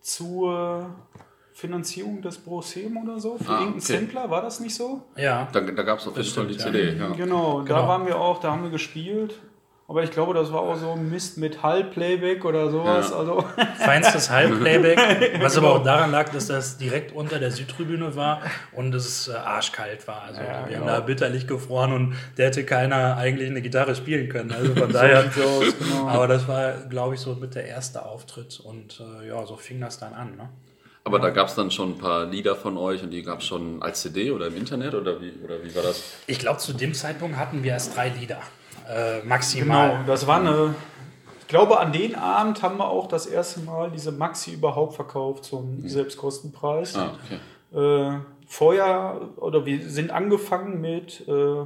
zur 0.00 0.86
Finanzierung 1.52 2.22
des 2.22 2.38
Brosem 2.38 2.96
oder 2.96 3.20
so. 3.20 3.36
Für 3.36 3.50
Ah, 3.50 3.58
irgendeinen 3.60 3.82
okay. 3.82 3.96
Sampler, 3.98 4.30
war 4.30 4.40
das 4.40 4.60
nicht 4.60 4.74
so? 4.74 5.02
Ja, 5.16 5.48
Da, 5.52 5.60
da 5.60 5.82
gab 5.82 5.98
es 5.98 6.06
auf 6.08 6.16
jeden 6.16 6.28
Fall 6.30 6.46
die 6.46 6.56
CD, 6.56 6.96
ja. 6.96 7.08
Genau, 7.10 7.60
da 7.60 7.74
Genau. 7.74 7.88
waren 7.88 8.06
wir 8.06 8.18
auch, 8.18 8.40
da 8.40 8.52
haben 8.52 8.62
wir 8.62 8.70
gespielt. 8.70 9.34
Aber 9.90 10.04
ich 10.04 10.12
glaube, 10.12 10.34
das 10.34 10.52
war 10.52 10.60
auch 10.60 10.76
so 10.76 10.92
ein 10.92 11.10
Mist 11.10 11.36
mit 11.36 11.64
Hall-Playback 11.64 12.44
oder 12.44 12.70
sowas. 12.70 13.10
Ja. 13.10 13.16
Also, 13.16 13.44
feinstes 13.78 14.30
Halbplayback, 14.30 15.00
was 15.40 15.58
aber 15.58 15.72
auch 15.74 15.82
daran 15.82 16.12
lag, 16.12 16.28
dass 16.28 16.46
das 16.46 16.78
direkt 16.78 17.10
unter 17.10 17.40
der 17.40 17.50
Südtribüne 17.50 18.14
war 18.14 18.40
und 18.70 18.94
es 18.94 19.26
äh, 19.26 19.32
arschkalt 19.32 20.06
war. 20.06 20.22
Also 20.22 20.42
Ja, 20.42 20.60
wir 20.68 20.76
genau. 20.76 20.80
haben 20.82 20.86
da 20.86 21.00
bitterlich 21.00 21.48
gefroren 21.48 21.92
und 21.92 22.14
der 22.36 22.46
hätte 22.46 22.64
keiner 22.64 23.16
eigentlich 23.16 23.50
eine 23.50 23.62
Gitarre 23.62 23.96
spielen 23.96 24.28
können. 24.28 24.52
Also 24.52 24.76
von 24.76 24.92
daher. 24.92 25.24
aus, 25.24 25.76
genau. 25.76 26.06
Aber 26.06 26.28
das 26.28 26.46
war, 26.46 26.72
glaube 26.88 27.16
ich, 27.16 27.20
so 27.20 27.34
mit 27.34 27.56
der 27.56 27.64
erste 27.64 28.06
Auftritt 28.06 28.60
und 28.60 29.02
äh, 29.20 29.26
ja, 29.26 29.44
so 29.44 29.56
fing 29.56 29.80
das 29.80 29.98
dann 29.98 30.14
an. 30.14 30.36
Ne? 30.36 30.50
Aber 31.02 31.18
da 31.18 31.30
gab 31.30 31.48
es 31.48 31.56
dann 31.56 31.72
schon 31.72 31.94
ein 31.94 31.98
paar 31.98 32.26
Lieder 32.26 32.54
von 32.54 32.76
euch 32.76 33.02
und 33.02 33.10
die 33.10 33.24
gab 33.24 33.40
es 33.40 33.46
schon 33.46 33.82
als 33.82 34.02
CD 34.02 34.30
oder 34.30 34.46
im 34.46 34.56
Internet 34.56 34.94
oder 34.94 35.20
wie, 35.20 35.32
oder 35.42 35.64
wie 35.64 35.74
war 35.74 35.82
das? 35.82 36.00
Ich 36.28 36.38
glaube, 36.38 36.58
zu 36.60 36.74
dem 36.74 36.94
Zeitpunkt 36.94 37.36
hatten 37.36 37.64
wir 37.64 37.72
erst 37.72 37.96
drei 37.96 38.10
Lieder. 38.10 38.40
Äh, 38.88 39.22
maximal. 39.24 39.90
genau, 39.90 40.06
das 40.06 40.26
war 40.26 40.40
eine. 40.40 40.74
Ich 41.40 41.48
glaube, 41.48 41.80
an 41.80 41.92
den 41.92 42.14
Abend 42.14 42.62
haben 42.62 42.78
wir 42.78 42.88
auch 42.88 43.08
das 43.08 43.26
erste 43.26 43.60
Mal 43.60 43.90
diese 43.90 44.12
Maxi 44.12 44.52
überhaupt 44.52 44.94
verkauft 44.94 45.44
zum 45.44 45.86
Selbstkostenpreis. 45.88 46.94
Ah, 46.96 47.14
okay. 47.24 48.12
Äh, 48.12 48.20
vorher, 48.46 49.20
oder 49.36 49.66
wir 49.66 49.88
sind 49.88 50.12
angefangen 50.12 50.80
mit 50.80 51.26
äh, 51.26 51.64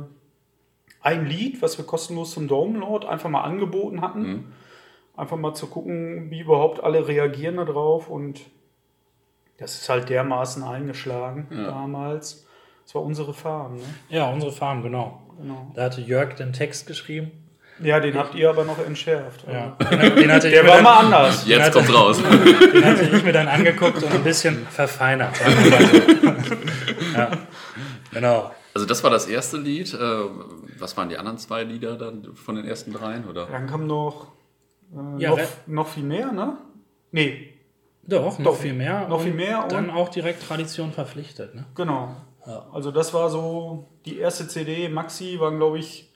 einem 1.03 1.27
Lied, 1.27 1.61
was 1.61 1.77
wir 1.77 1.85
kostenlos 1.85 2.31
zum 2.33 2.49
Download 2.49 3.07
einfach 3.07 3.29
mal 3.29 3.43
angeboten 3.43 4.01
hatten. 4.01 4.55
Einfach 5.17 5.37
mal 5.37 5.55
zu 5.55 5.67
gucken, 5.67 6.31
wie 6.31 6.41
überhaupt 6.41 6.83
alle 6.83 7.07
reagieren 7.07 7.57
darauf. 7.57 8.09
Und 8.09 8.41
das 9.59 9.75
ist 9.75 9.89
halt 9.91 10.09
dermaßen 10.09 10.63
eingeschlagen 10.63 11.47
damals. 11.51 12.47
Das 12.85 12.95
war 12.95 13.03
unsere 13.03 13.35
Farm. 13.35 13.77
Ne? 13.77 13.83
Ja, 14.09 14.31
unsere 14.31 14.53
Farm, 14.53 14.83
genau. 14.83 15.21
Genau. 15.41 15.73
Da 15.75 15.85
hatte 15.85 16.01
Jörg 16.01 16.35
den 16.35 16.53
Text 16.53 16.87
geschrieben. 16.87 17.31
Ja, 17.83 17.99
den 17.99 18.17
habt 18.17 18.37
ihr 18.37 18.49
aber 18.49 18.65
noch 18.65 18.79
entschärft. 18.79 19.45
Ja. 19.51 19.77
Den, 19.91 20.31
hatte 20.31 20.47
ich 20.47 20.55
Der 20.55 20.63
mir 20.63 20.69
war 20.69 20.75
dann- 20.77 20.85
mal 20.85 20.99
anders. 21.01 21.45
Jetzt 21.45 21.61
hatte- 21.63 21.73
kommt's 21.73 21.93
raus. 21.93 22.23
Den 22.73 22.85
hatte 22.85 23.03
ich 23.03 23.25
mir 23.25 23.33
dann 23.33 23.49
angeguckt 23.49 24.01
und 24.01 24.13
ein 24.13 24.23
bisschen 24.23 24.65
verfeinert. 24.69 25.35
ja, 27.15 27.31
genau. 28.13 28.53
Also 28.75 28.87
das 28.87 29.03
war 29.03 29.11
das 29.11 29.27
erste 29.27 29.57
Lied. 29.57 29.93
Äh, 29.95 29.99
was 30.79 30.97
waren 30.97 31.09
die 31.09 31.17
anderen 31.19 31.39
zwei 31.39 31.63
Lieder 31.65 31.97
dann 31.97 32.35
von 32.35 32.55
den 32.57 32.65
ersten 32.65 32.93
dreien? 32.93 33.29
Oder? 33.29 33.47
Dann 33.47 33.67
kam 33.67 33.87
noch, 33.89 34.29
äh, 34.93 35.21
Ja, 35.23 35.31
noch, 35.31 35.39
noch 35.67 35.89
viel 35.89 36.05
mehr, 36.05 36.33
ne? 36.33 36.57
Nee, 37.13 37.51
Doch, 38.07 38.39
noch 38.39 38.53
Doch, 38.53 38.57
viel 38.57 38.73
mehr. 38.75 39.09
noch 39.09 39.21
viel 39.23 39.31
und 39.31 39.37
mehr 39.37 39.63
und- 39.63 39.73
Dann 39.73 39.91
auch 39.91 40.11
direkt 40.11 40.47
Tradition 40.47 40.93
verpflichtet. 40.93 41.55
Ne? 41.55 41.65
Genau. 41.75 42.15
Ja. 42.47 42.67
Also 42.73 42.91
das 42.91 43.15
war 43.15 43.31
so 43.31 43.87
die 44.05 44.19
erste 44.19 44.49
CD. 44.49 44.89
Maxi 44.89 45.39
waren, 45.41 45.57
glaube 45.57 45.79
ich, 45.79 46.11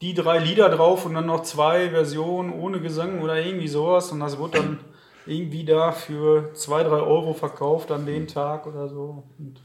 die 0.00 0.14
drei 0.14 0.38
Lieder 0.38 0.68
drauf 0.68 1.06
und 1.06 1.14
dann 1.14 1.26
noch 1.26 1.42
zwei 1.42 1.90
Versionen 1.90 2.52
ohne 2.52 2.80
Gesang 2.80 3.22
oder 3.22 3.40
irgendwie 3.40 3.68
sowas. 3.68 4.12
Und 4.12 4.20
das 4.20 4.38
wurde 4.38 4.58
dann 4.58 4.80
irgendwie 5.26 5.64
da 5.64 5.92
für 5.92 6.52
zwei, 6.54 6.82
drei 6.82 7.00
Euro 7.00 7.32
verkauft 7.34 7.90
an 7.90 8.06
den 8.06 8.26
Tag 8.26 8.66
oder 8.66 8.88
so. 8.88 9.24
Und 9.38 9.60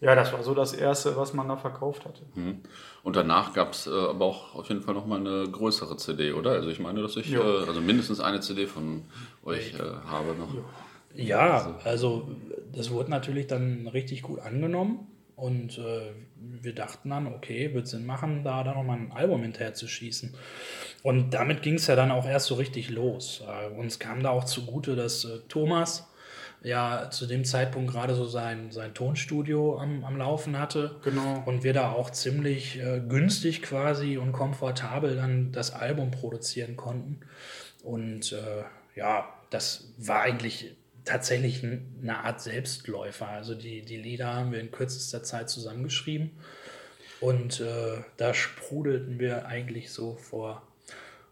ja, 0.00 0.14
das 0.14 0.32
war 0.32 0.42
so 0.42 0.54
das 0.54 0.72
Erste, 0.72 1.16
was 1.16 1.32
man 1.32 1.48
da 1.48 1.56
verkauft 1.56 2.04
hatte. 2.04 2.22
Mhm. 2.34 2.60
Und 3.02 3.16
danach 3.16 3.52
gab 3.52 3.72
es 3.72 3.86
äh, 3.86 3.90
aber 3.90 4.24
auch 4.24 4.54
auf 4.54 4.68
jeden 4.68 4.82
Fall 4.82 4.94
nochmal 4.94 5.20
eine 5.20 5.48
größere 5.50 5.96
CD, 5.96 6.32
oder? 6.32 6.52
Also 6.52 6.68
ich 6.70 6.80
meine, 6.80 7.02
dass 7.02 7.16
ich 7.16 7.32
äh, 7.32 7.38
also 7.38 7.80
mindestens 7.80 8.20
eine 8.20 8.40
CD 8.40 8.66
von 8.66 9.02
euch 9.44 9.74
äh, 9.74 9.78
habe 10.06 10.34
noch. 10.38 10.48
Ja, 11.14 11.78
also 11.84 12.28
das 12.72 12.90
wurde 12.90 13.10
natürlich 13.10 13.46
dann 13.46 13.86
richtig 13.86 14.22
gut 14.22 14.40
angenommen. 14.40 15.06
Und 15.36 15.78
äh, 15.78 16.12
wir 16.36 16.74
dachten 16.74 17.10
dann, 17.10 17.26
okay, 17.26 17.74
wird 17.74 17.88
Sinn 17.88 18.06
machen, 18.06 18.44
da 18.44 18.62
dann 18.62 18.76
nochmal 18.76 18.98
ein 18.98 19.12
Album 19.12 19.42
hinterher 19.42 19.74
zu 19.74 19.88
schießen. 19.88 20.34
Und 21.02 21.34
damit 21.34 21.62
ging 21.62 21.74
es 21.74 21.86
ja 21.86 21.96
dann 21.96 22.10
auch 22.10 22.26
erst 22.26 22.46
so 22.46 22.54
richtig 22.54 22.90
los. 22.90 23.42
Äh, 23.46 23.74
uns 23.74 23.98
kam 23.98 24.22
da 24.22 24.30
auch 24.30 24.44
zugute, 24.44 24.94
dass 24.94 25.24
äh, 25.24 25.40
Thomas 25.48 26.08
ja 26.62 27.10
zu 27.10 27.26
dem 27.26 27.44
Zeitpunkt 27.44 27.92
gerade 27.92 28.14
so 28.14 28.24
sein, 28.24 28.70
sein 28.70 28.94
Tonstudio 28.94 29.78
am, 29.78 30.04
am 30.04 30.16
Laufen 30.16 30.58
hatte. 30.58 30.96
Genau. 31.02 31.42
Und 31.44 31.62
wir 31.62 31.72
da 31.72 31.92
auch 31.92 32.10
ziemlich 32.10 32.80
äh, 32.80 33.00
günstig 33.06 33.62
quasi 33.62 34.16
und 34.16 34.32
komfortabel 34.32 35.16
dann 35.16 35.52
das 35.52 35.72
Album 35.72 36.10
produzieren 36.10 36.76
konnten. 36.76 37.20
Und 37.82 38.32
äh, 38.32 38.64
ja, 38.98 39.28
das 39.50 39.92
war 39.98 40.22
eigentlich 40.22 40.74
tatsächlich 41.04 41.62
eine 41.62 42.24
Art 42.24 42.40
Selbstläufer. 42.40 43.28
Also 43.28 43.54
die, 43.54 43.82
die 43.82 43.96
Lieder 43.96 44.34
haben 44.34 44.52
wir 44.52 44.60
in 44.60 44.70
kürzester 44.70 45.22
Zeit 45.22 45.50
zusammengeschrieben. 45.50 46.30
Und 47.20 47.60
äh, 47.60 48.02
da 48.16 48.34
sprudelten 48.34 49.18
wir 49.18 49.46
eigentlich 49.46 49.90
so 49.90 50.16
vor, 50.16 50.62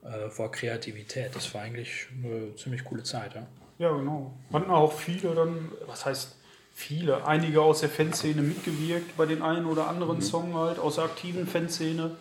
äh, 0.05 0.31
vor 0.31 0.50
Kreativität. 0.50 1.35
Das 1.35 1.52
war 1.55 1.62
eigentlich 1.62 2.07
eine 2.23 2.55
ziemlich 2.57 2.85
coole 2.85 3.02
Zeit. 3.02 3.35
Ja, 3.35 3.47
ja 3.79 3.97
genau. 3.97 4.33
Hatten 4.52 4.71
auch 4.71 4.93
viele 4.93 5.35
dann, 5.35 5.71
was 5.87 6.07
heißt 6.07 6.37
viele, 6.75 7.26
einige 7.26 7.61
aus 7.61 7.81
der 7.81 7.91
Fanszene 7.91 8.41
mitgewirkt 8.43 9.17
bei 9.17 9.26
den 9.26 9.43
einen 9.43 9.67
oder 9.67 9.88
anderen 9.88 10.17
mhm. 10.17 10.23
Song 10.23 10.55
halt, 10.55 10.79
aus 10.79 10.95
der 10.95 11.05
aktiven 11.05 11.47
Fanszene 11.47 12.17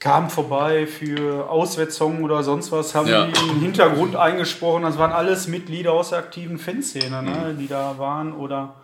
kamen 0.00 0.30
vorbei 0.30 0.86
für 0.86 1.48
Auswärtssong 1.50 2.24
oder 2.24 2.42
sonst 2.42 2.72
was, 2.72 2.94
haben 2.94 3.06
ja. 3.06 3.26
die 3.26 3.50
im 3.50 3.60
Hintergrund 3.60 4.16
eingesprochen. 4.16 4.82
Das 4.82 4.98
waren 4.98 5.12
alles 5.12 5.46
Mitglieder 5.46 5.92
aus 5.92 6.10
der 6.10 6.18
aktiven 6.20 6.58
Fanszene, 6.58 7.22
ne, 7.22 7.52
mhm. 7.52 7.58
die 7.58 7.68
da 7.68 7.98
waren. 7.98 8.32
Oder 8.32 8.74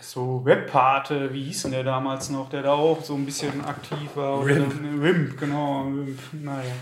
so 0.00 0.42
Webpate, 0.44 1.32
wie 1.34 1.44
hieß 1.44 1.62
denn 1.62 1.72
der 1.72 1.84
damals 1.84 2.30
noch, 2.30 2.48
der 2.48 2.62
da 2.62 2.72
auch 2.72 3.04
so 3.04 3.14
ein 3.14 3.26
bisschen 3.26 3.64
aktiv 3.64 4.10
war. 4.14 4.44
Rimp. 4.44 4.74
Rimp, 5.02 5.38
genau. 5.38 5.82
Rimp, 5.82 6.18
naja. 6.32 6.72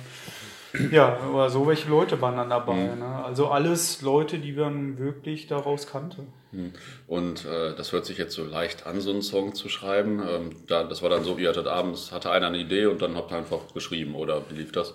Ja, 0.90 1.18
aber 1.22 1.50
so 1.50 1.66
welche 1.66 1.88
Leute 1.88 2.20
waren 2.20 2.36
dann 2.36 2.50
dabei. 2.50 2.74
Mhm. 2.74 3.00
Ne? 3.00 3.24
Also 3.24 3.48
alles 3.48 4.02
Leute, 4.02 4.38
die 4.38 4.52
man 4.52 4.98
wirklich 4.98 5.48
daraus 5.48 5.88
kannte. 5.88 6.24
Mhm. 6.54 6.72
Und 7.06 7.44
äh, 7.44 7.74
das 7.74 7.92
hört 7.92 8.06
sich 8.06 8.18
jetzt 8.18 8.34
so 8.34 8.44
leicht 8.44 8.86
an, 8.86 9.00
so 9.00 9.10
einen 9.10 9.22
Song 9.22 9.54
zu 9.54 9.68
schreiben. 9.68 10.22
Ähm, 10.26 10.56
da, 10.66 10.84
das 10.84 11.02
war 11.02 11.10
dann 11.10 11.24
so, 11.24 11.36
ihr 11.36 11.48
hattet 11.48 11.66
abends, 11.66 12.12
hatte 12.12 12.30
einer 12.30 12.46
eine 12.46 12.58
Idee 12.58 12.86
und 12.86 13.02
dann 13.02 13.16
habt 13.16 13.32
ihr 13.32 13.38
einfach 13.38 13.72
geschrieben, 13.72 14.14
oder 14.14 14.42
wie 14.50 14.54
lief 14.54 14.72
das? 14.72 14.94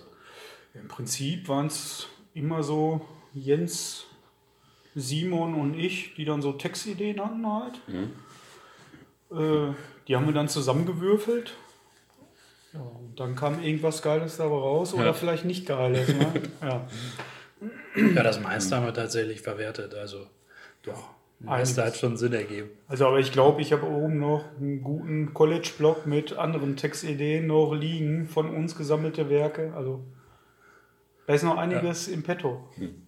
Im 0.74 0.88
Prinzip 0.88 1.48
waren 1.48 1.66
es 1.66 2.06
immer 2.34 2.62
so 2.62 3.06
Jens, 3.34 4.06
Simon 4.94 5.54
und 5.54 5.78
ich, 5.78 6.14
die 6.14 6.24
dann 6.24 6.42
so 6.42 6.52
Textideen 6.52 7.20
hatten 7.20 7.46
halt. 7.46 7.80
Mhm. 7.88 8.12
Äh, 9.36 9.74
die 10.08 10.16
haben 10.16 10.26
wir 10.26 10.34
dann 10.34 10.48
zusammengewürfelt 10.48 11.52
ja, 12.72 12.80
und 12.80 13.18
dann 13.18 13.34
kam 13.34 13.62
irgendwas 13.62 14.00
Geiles 14.02 14.36
dabei 14.36 14.54
raus 14.54 14.94
oder 14.94 15.06
ja. 15.06 15.12
vielleicht 15.12 15.44
nicht 15.44 15.66
Geiles. 15.66 16.08
Ne? 16.08 16.32
ja. 16.62 16.86
ja, 18.14 18.22
das 18.22 18.40
meiste 18.40 18.76
haben 18.76 18.86
wir 18.86 18.94
tatsächlich 18.94 19.40
verwertet. 19.40 19.94
Also 19.94 20.26
doch. 20.82 21.10
Das 21.40 21.78
hat 21.78 21.96
schon 21.96 22.18
Sinn 22.18 22.34
ergeben. 22.34 22.68
Also, 22.86 23.06
aber 23.06 23.18
ich 23.18 23.32
glaube, 23.32 23.62
ich 23.62 23.72
habe 23.72 23.86
oben 23.86 24.18
noch 24.18 24.44
einen 24.58 24.82
guten 24.82 25.32
College-Blog 25.32 26.06
mit 26.06 26.34
anderen 26.34 26.76
Textideen 26.76 27.46
noch 27.46 27.72
liegen, 27.72 28.28
von 28.28 28.54
uns 28.54 28.76
gesammelte 28.76 29.30
Werke. 29.30 29.72
Also, 29.74 30.04
da 31.26 31.32
ist 31.32 31.42
noch 31.42 31.56
einiges 31.56 32.08
ja. 32.08 32.14
im 32.14 32.22
Petto. 32.22 32.68
Hm. 32.74 33.06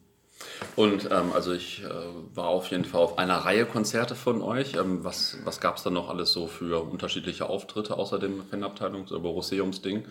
Und 0.76 1.10
ähm, 1.10 1.32
also 1.34 1.52
ich 1.52 1.82
äh, 1.84 1.88
war 2.34 2.46
auf 2.46 2.68
jeden 2.68 2.84
Fall 2.84 3.00
auf 3.00 3.18
einer 3.18 3.36
Reihe 3.36 3.66
Konzerte 3.66 4.14
von 4.14 4.42
euch. 4.42 4.74
Ähm, 4.74 5.04
was 5.04 5.38
was 5.44 5.60
gab 5.60 5.76
es 5.76 5.82
da 5.82 5.90
noch 5.90 6.08
alles 6.08 6.32
so 6.32 6.46
für 6.46 6.82
unterschiedliche 6.82 7.48
Auftritte 7.48 7.96
außer 7.96 8.18
dem 8.18 8.42
Fanabteilungs- 8.50 9.10
oder 9.10 9.20
Borosseums-Ding? 9.20 10.04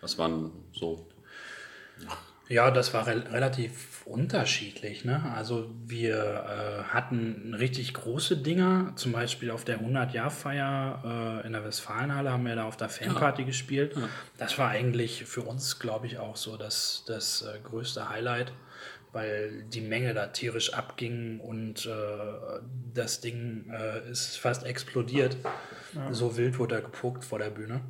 Was 0.00 0.18
waren 0.18 0.52
so? 0.72 1.06
Ja, 2.48 2.70
das 2.70 2.94
war 2.94 3.06
re 3.06 3.24
relativ 3.32 3.95
unterschiedlich. 4.06 5.04
Ne? 5.04 5.32
Also 5.34 5.68
wir 5.84 6.14
äh, 6.16 6.82
hatten 6.84 7.54
richtig 7.54 7.92
große 7.92 8.36
Dinger, 8.36 8.92
zum 8.94 9.12
Beispiel 9.12 9.50
auf 9.50 9.64
der 9.64 9.80
100-Jahr-Feier 9.80 11.42
äh, 11.42 11.46
in 11.46 11.52
der 11.52 11.64
Westfalenhalle 11.64 12.30
haben 12.30 12.46
wir 12.46 12.54
da 12.54 12.64
auf 12.64 12.76
der 12.76 12.88
Fanparty 12.88 13.42
ja. 13.42 13.46
gespielt. 13.46 13.96
Ja. 13.96 14.08
Das 14.38 14.58
war 14.58 14.70
eigentlich 14.70 15.24
für 15.24 15.42
uns, 15.42 15.80
glaube 15.80 16.06
ich, 16.06 16.18
auch 16.18 16.36
so 16.36 16.56
das, 16.56 17.04
das 17.06 17.42
äh, 17.42 17.58
größte 17.62 18.08
Highlight 18.08 18.52
weil 19.12 19.62
die 19.72 19.80
Menge 19.80 20.12
da 20.12 20.26
tierisch 20.26 20.74
abging 20.74 21.40
und 21.40 21.86
äh, 21.86 22.60
das 22.92 23.22
Ding 23.22 23.64
äh, 23.70 24.10
ist 24.10 24.36
fast 24.36 24.66
explodiert. 24.66 25.38
Ja. 25.94 26.12
So 26.12 26.36
wild 26.36 26.58
wurde 26.58 26.74
er 26.74 26.82
gepuckt 26.82 27.24
vor 27.24 27.38
der 27.38 27.48
Bühne. 27.48 27.80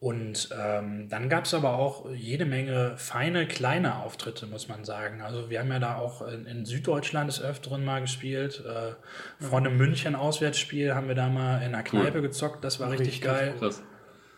Und 0.00 0.50
ähm, 0.56 1.08
dann 1.08 1.28
gab 1.28 1.46
es 1.46 1.54
aber 1.54 1.76
auch 1.76 2.08
jede 2.12 2.44
Menge 2.44 2.94
feine, 2.96 3.48
kleine 3.48 3.96
Auftritte, 3.96 4.46
muss 4.46 4.68
man 4.68 4.84
sagen. 4.84 5.22
Also 5.22 5.50
wir 5.50 5.58
haben 5.58 5.70
ja 5.72 5.80
da 5.80 5.96
auch 5.96 6.22
in, 6.22 6.46
in 6.46 6.64
Süddeutschland 6.64 7.28
des 7.28 7.42
Öfteren 7.42 7.84
mal 7.84 8.00
gespielt. 8.00 8.62
Äh, 8.64 9.44
vor 9.44 9.58
einem 9.58 9.76
München-Auswärtsspiel 9.76 10.94
haben 10.94 11.08
wir 11.08 11.16
da 11.16 11.28
mal 11.28 11.58
in 11.58 11.74
einer 11.74 11.82
Kneipe 11.82 12.22
gezockt, 12.22 12.62
das 12.62 12.78
war 12.78 12.90
richtig, 12.90 13.08
richtig 13.08 13.22
geil. 13.22 13.54
Krass. 13.58 13.82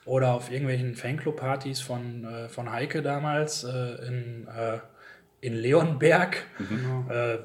Oder 0.07 0.33
auf 0.33 0.51
irgendwelchen 0.51 0.95
Fanclub-Partys 0.95 1.83
von, 1.83 2.25
äh, 2.25 2.49
von 2.49 2.73
Heike 2.73 3.03
damals 3.03 3.65
äh, 3.65 4.07
in 4.07 4.49
äh, 4.49 4.79
in 5.41 5.55
Leonberg. 5.55 6.45
Mhm. 6.59 7.07
Äh, 7.11 7.39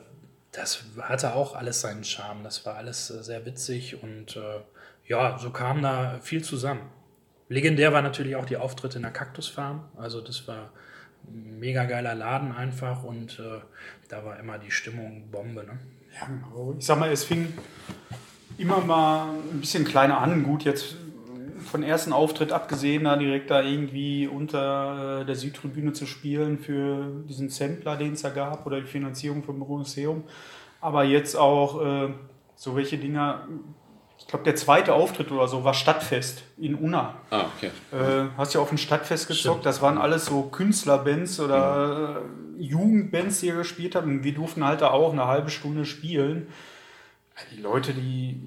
das 0.51 0.83
hatte 1.01 1.35
auch 1.35 1.55
alles 1.55 1.81
seinen 1.81 2.03
Charme. 2.03 2.43
Das 2.43 2.65
war 2.65 2.75
alles 2.75 3.09
äh, 3.09 3.23
sehr 3.23 3.45
witzig 3.45 4.01
und 4.01 4.35
äh, 4.37 4.61
ja, 5.07 5.37
so 5.37 5.51
kam 5.51 5.81
da 5.81 6.19
viel 6.21 6.43
zusammen. 6.43 6.81
Legendär 7.47 7.93
war 7.93 8.01
natürlich 8.01 8.35
auch 8.35 8.45
die 8.45 8.57
Auftritte 8.57 8.97
in 8.97 9.03
der 9.03 9.11
Kaktusfarm. 9.11 9.83
Also 9.97 10.21
das 10.21 10.47
war 10.47 10.71
ein 11.27 11.59
mega 11.59 11.85
geiler 11.85 12.15
Laden 12.15 12.51
einfach 12.51 13.03
und 13.03 13.39
äh, 13.39 13.59
da 14.09 14.25
war 14.25 14.39
immer 14.39 14.57
die 14.57 14.71
Stimmung 14.71 15.29
Bombe. 15.31 15.63
Ne? 15.63 15.79
Ja, 16.19 16.27
genau. 16.27 16.75
Ich 16.77 16.85
sag 16.85 16.99
mal, 16.99 17.11
es 17.11 17.23
fing 17.23 17.53
immer 18.57 18.79
mal 18.81 19.29
ein 19.51 19.59
bisschen 19.59 19.85
kleiner 19.85 20.19
an. 20.19 20.43
Gut, 20.43 20.63
jetzt 20.63 20.95
von 21.65 21.83
ersten 21.83 22.13
Auftritt 22.13 22.51
abgesehen, 22.51 23.03
da 23.03 23.17
direkt 23.17 23.49
da 23.49 23.61
irgendwie 23.61 24.27
unter 24.27 25.21
äh, 25.21 25.25
der 25.25 25.35
Südtribüne 25.35 25.93
zu 25.93 26.05
spielen 26.05 26.59
für 26.59 27.11
diesen 27.27 27.49
Sampler, 27.49 27.97
den 27.97 28.13
es 28.13 28.21
da 28.21 28.29
gab, 28.29 28.65
oder 28.65 28.79
die 28.81 28.87
Finanzierung 28.87 29.43
vom 29.43 29.59
Museum. 29.59 30.23
Aber 30.79 31.03
jetzt 31.03 31.35
auch 31.35 31.83
äh, 31.83 32.13
so 32.55 32.75
welche 32.75 32.97
Dinger, 32.97 33.47
ich 34.25 34.31
glaube, 34.31 34.43
der 34.43 34.55
zweite 34.55 34.95
Auftritt 34.95 35.31
oder 35.31 35.47
so 35.47 35.63
war 35.63 35.75
Stadtfest 35.75 36.41
in 36.57 36.73
Unna. 36.73 37.13
Ah, 37.29 37.45
okay. 37.55 37.69
Äh, 37.91 38.29
hast 38.35 38.55
ja 38.55 38.59
auf 38.59 38.71
ein 38.71 38.79
Stadtfest 38.79 39.27
gezockt, 39.27 39.41
Stimmt. 39.41 39.65
das 39.67 39.83
waren 39.83 39.99
alles 39.99 40.25
so 40.25 40.41
Künstlerbands 40.41 41.39
oder 41.39 42.23
äh, 42.57 42.63
Jugendbands, 42.63 43.41
die 43.41 43.51
gespielt 43.51 43.93
haben. 43.93 44.09
Und 44.09 44.23
wir 44.23 44.33
durften 44.33 44.65
halt 44.65 44.81
da 44.81 44.89
auch 44.89 45.13
eine 45.13 45.27
halbe 45.27 45.51
Stunde 45.51 45.85
spielen. 45.85 46.47
Die 47.55 47.61
Leute, 47.61 47.93
die 47.93 48.41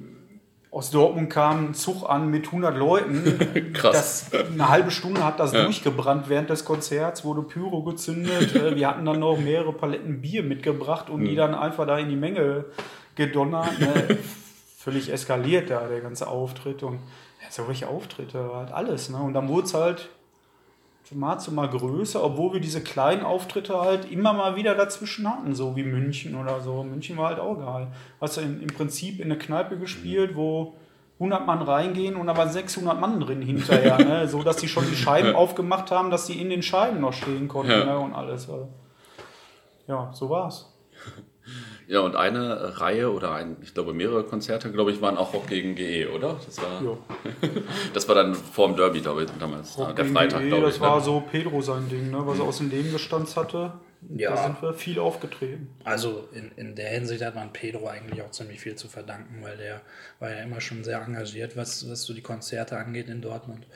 aus 0.73 0.90
Dortmund 0.90 1.30
kam 1.30 1.68
ein 1.68 1.75
Zug 1.75 2.11
an 2.11 2.28
mit 2.28 2.47
100 2.47 2.76
Leuten. 2.76 3.73
Krass. 3.73 4.30
Das, 4.32 4.47
eine 4.50 4.68
halbe 4.68 4.90
Stunde 4.90 5.25
hat 5.25 5.38
das 5.38 5.52
ja. 5.52 5.62
durchgebrannt 5.62 6.28
während 6.28 6.50
des 6.50 6.64
Konzerts, 6.64 7.25
wurde 7.25 7.42
Pyro 7.42 7.85
gezündet. 7.85 8.52
Äh, 8.56 8.75
wir 8.75 8.88
hatten 8.88 9.04
dann 9.04 9.20
noch 9.20 9.38
mehrere 9.38 9.73
Paletten 9.73 10.23
Bier 10.23 10.42
mitgebracht 10.42 11.08
und 11.08 11.20
mhm. 11.20 11.26
die 11.26 11.37
dann 11.37 11.54
einfach 11.54 11.87
da 11.87 11.99
in 11.99 12.08
die 12.08 12.16
Menge 12.16 12.64
gedonnert. 13.14 13.78
Ne? 13.78 14.18
Völlig 14.88 15.12
eskaliert 15.12 15.68
da 15.68 15.87
der 15.87 16.00
ganze 16.00 16.28
Auftritt 16.28 16.83
und 16.83 16.95
ja, 17.42 17.50
solche 17.50 17.88
Auftritte, 17.88 18.50
halt 18.54 18.73
alles. 18.73 19.11
Ne? 19.11 19.18
Und 19.18 19.35
dann 19.35 19.47
wurde 19.47 19.66
es 19.66 19.75
halt 19.75 20.09
mal 21.11 21.38
zu 21.38 21.52
mal 21.52 21.68
größer, 21.68 22.25
obwohl 22.25 22.54
wir 22.54 22.61
diese 22.61 22.83
kleinen 22.83 23.23
Auftritte 23.23 23.78
halt 23.78 24.11
immer 24.11 24.33
mal 24.33 24.57
wieder 24.57 24.75
dazwischen 24.75 25.28
hatten, 25.28 25.54
so 25.54 25.76
wie 25.76 25.83
München 25.83 26.37
oder 26.37 26.62
so. 26.62 26.83
München 26.85 27.18
war 27.18 27.28
halt 27.28 27.38
auch 27.38 27.59
geil. 27.59 27.88
Hast 28.18 28.38
du 28.38 28.40
im 28.40 28.66
Prinzip 28.68 29.21
in 29.21 29.26
eine 29.26 29.37
Kneipe 29.37 29.76
gespielt, 29.76 30.35
wo 30.37 30.76
100 31.16 31.47
Mann 31.47 31.61
reingehen 31.61 32.16
und 32.16 32.28
da 32.28 32.35
waren 32.35 32.49
600 32.49 32.99
Mann 32.99 33.21
drin 33.21 33.42
hinterher, 33.42 33.99
ne? 33.99 34.26
so 34.28 34.42
dass 34.42 34.57
die 34.57 34.68
schon 34.68 34.88
die 34.88 34.97
Scheiben 34.97 35.35
aufgemacht 35.35 35.90
haben, 35.90 36.11
dass 36.11 36.25
die 36.25 36.40
in 36.40 36.49
den 36.49 36.62
Scheiben 36.62 37.02
noch 37.02 37.12
stehen 37.12 37.47
konnten 37.47 37.73
ja. 37.73 37.85
ne? 37.85 37.99
und 37.99 38.14
alles. 38.14 38.49
Ja, 39.87 40.11
so 40.14 40.30
war's. 40.30 40.75
Ja, 41.88 42.00
und 42.00 42.16
eine 42.16 42.78
Reihe 42.80 43.11
oder 43.11 43.33
ein, 43.33 43.57
ich 43.62 43.73
glaube 43.73 43.95
mehrere 43.95 44.23
Konzerte, 44.23 44.71
glaube 44.71 44.92
ich, 44.92 45.00
waren 45.00 45.16
auch 45.16 45.33
Rock 45.33 45.47
gegen 45.47 45.75
GE, 45.75 46.09
oder? 46.14 46.38
Das 46.45 46.59
war, 46.59 46.83
ja. 46.83 46.99
das 47.95 48.07
war 48.07 48.14
dann 48.14 48.35
vor 48.35 48.68
dem 48.68 48.76
Derby, 48.76 49.00
glaube 49.00 49.25
ich, 49.25 49.30
damals. 49.40 49.78
Rock 49.78 49.97
der 49.97 50.04
Freitag, 50.04 50.42
glaube 50.49 50.66
ich. 50.66 50.75
Das 50.75 50.80
ne? 50.80 50.87
war 50.87 51.00
so 51.00 51.23
Pedro 51.33 51.62
sein 51.62 51.88
Ding, 51.88 52.11
ne? 52.11 52.18
was 52.26 52.38
er 52.38 52.45
aus 52.45 52.59
dem 52.59 52.68
Leben 52.68 52.92
gestanzt 52.92 53.38
hatte. 53.38 53.73
Ja. 54.14 54.30
Da 54.30 54.42
sind 54.45 54.61
wir 54.61 54.75
viel 54.75 54.99
aufgetreten. 54.99 55.75
Also 55.83 56.28
in, 56.33 56.52
in 56.57 56.76
der 56.76 56.90
Hinsicht 56.90 57.25
hat 57.25 57.35
man 57.35 57.54
Pedro 57.54 57.88
eigentlich 57.88 58.21
auch 58.21 58.30
ziemlich 58.33 58.61
viel 58.61 58.76
zu 58.76 58.87
verdanken, 58.88 59.42
weil 59.42 59.57
der 59.57 59.80
war 60.21 60.30
ja 60.30 60.42
immer 60.42 60.61
schon 60.61 60.85
sehr 60.85 61.00
engagiert, 61.00 61.57
was, 61.57 61.88
was 61.88 62.02
so 62.02 62.12
die 62.12 62.21
Konzerte 62.21 62.76
angeht 62.76 63.09
in 63.09 63.23
Dortmund. 63.23 63.66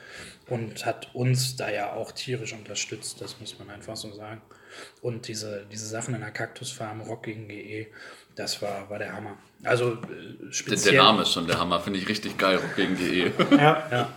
Und 0.47 0.85
hat 0.85 1.13
uns 1.15 1.55
da 1.55 1.71
ja 1.71 1.93
auch 1.93 2.11
tierisch 2.11 2.53
unterstützt, 2.53 3.21
das 3.21 3.39
muss 3.39 3.57
man 3.57 3.71
einfach 3.71 3.95
so 3.95 4.13
sagen. 4.13 4.41
Und 5.01 5.27
diese, 5.27 5.65
diese 5.71 5.85
Sachen 5.85 6.15
in 6.15 6.21
der 6.21 6.31
Kaktusfarm, 6.31 7.01
Rock 7.01 7.23
gegen 7.23 7.47
GE, 7.47 7.87
das 8.35 8.61
war, 8.61 8.89
war 8.89 8.99
der 8.99 9.13
Hammer. 9.13 9.37
Also 9.63 9.97
speziell. 10.49 10.95
Der, 10.95 11.03
Name 11.03 11.21
ist 11.21 11.31
schon 11.31 11.47
der 11.47 11.59
Hammer, 11.59 11.79
finde 11.79 11.99
ich 11.99 12.09
richtig 12.09 12.37
geil, 12.37 12.57
Rock 12.57 12.75
gegen 12.75 12.95
GE. 12.97 13.31
ja, 13.51 13.87
ja. 13.91 14.13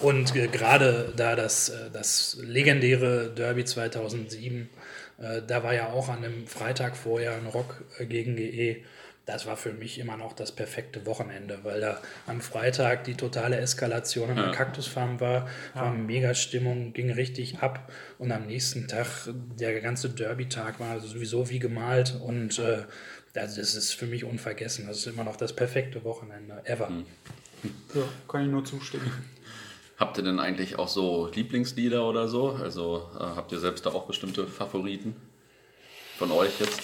Und 0.00 0.34
äh, 0.34 0.48
gerade 0.48 1.12
da 1.16 1.36
das, 1.36 1.68
äh, 1.68 1.90
das 1.92 2.38
legendäre 2.40 3.30
Derby 3.30 3.64
2007 3.64 4.68
Äh, 5.18 5.42
da 5.46 5.62
war 5.62 5.74
ja 5.74 5.88
auch 5.88 6.08
an 6.08 6.22
dem 6.22 6.46
Freitag 6.46 6.96
vorher 6.96 7.32
ein 7.32 7.46
Rock 7.46 7.82
äh, 7.98 8.06
gegen 8.06 8.36
GE. 8.36 8.84
Das 9.28 9.44
war 9.44 9.58
für 9.58 9.74
mich 9.74 9.98
immer 9.98 10.16
noch 10.16 10.32
das 10.32 10.52
perfekte 10.52 11.04
Wochenende, 11.04 11.58
weil 11.62 11.82
da 11.82 12.00
am 12.26 12.40
Freitag 12.40 13.04
die 13.04 13.14
totale 13.14 13.58
Eskalation 13.58 14.30
an 14.30 14.36
der 14.36 14.46
Ja. 14.46 14.52
Kaktusfarm 14.52 15.20
war, 15.20 15.46
war 15.74 15.92
mega 15.92 16.32
Stimmung, 16.32 16.94
ging 16.94 17.10
richtig 17.10 17.58
ab 17.58 17.92
und 18.16 18.32
am 18.32 18.46
nächsten 18.46 18.88
Tag, 18.88 19.06
der 19.60 19.78
ganze 19.82 20.08
Derby-Tag 20.08 20.80
war 20.80 20.98
sowieso 21.00 21.50
wie 21.50 21.58
gemalt 21.58 22.18
und 22.24 22.58
äh, 22.58 22.84
das 23.34 23.56
das 23.56 23.74
ist 23.74 23.92
für 23.92 24.06
mich 24.06 24.24
unvergessen. 24.24 24.86
Das 24.86 24.96
ist 24.96 25.06
immer 25.06 25.24
noch 25.24 25.36
das 25.36 25.54
perfekte 25.54 26.04
Wochenende 26.04 26.62
ever. 26.64 26.90
Ja, 27.94 28.02
kann 28.28 28.46
ich 28.46 28.50
nur 28.50 28.64
zustimmen. 28.64 29.12
Habt 29.98 30.16
ihr 30.16 30.24
denn 30.24 30.40
eigentlich 30.40 30.78
auch 30.78 30.88
so 30.88 31.30
Lieblingslieder 31.34 32.08
oder 32.08 32.28
so? 32.28 32.52
Also 32.52 33.10
äh, 33.14 33.24
habt 33.24 33.52
ihr 33.52 33.58
selbst 33.58 33.84
da 33.84 33.90
auch 33.90 34.06
bestimmte 34.06 34.46
Favoriten 34.46 35.16
von 36.16 36.30
euch 36.30 36.60
jetzt? 36.60 36.80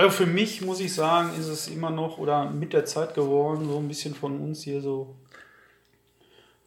Also 0.00 0.12
für 0.12 0.26
mich 0.26 0.62
muss 0.62 0.80
ich 0.80 0.94
sagen, 0.94 1.28
ist 1.38 1.48
es 1.48 1.68
immer 1.68 1.90
noch 1.90 2.16
oder 2.16 2.48
mit 2.48 2.72
der 2.72 2.86
Zeit 2.86 3.14
geworden, 3.14 3.68
so 3.68 3.76
ein 3.76 3.86
bisschen 3.86 4.14
von 4.14 4.40
uns 4.40 4.62
hier 4.62 4.80
so 4.80 5.14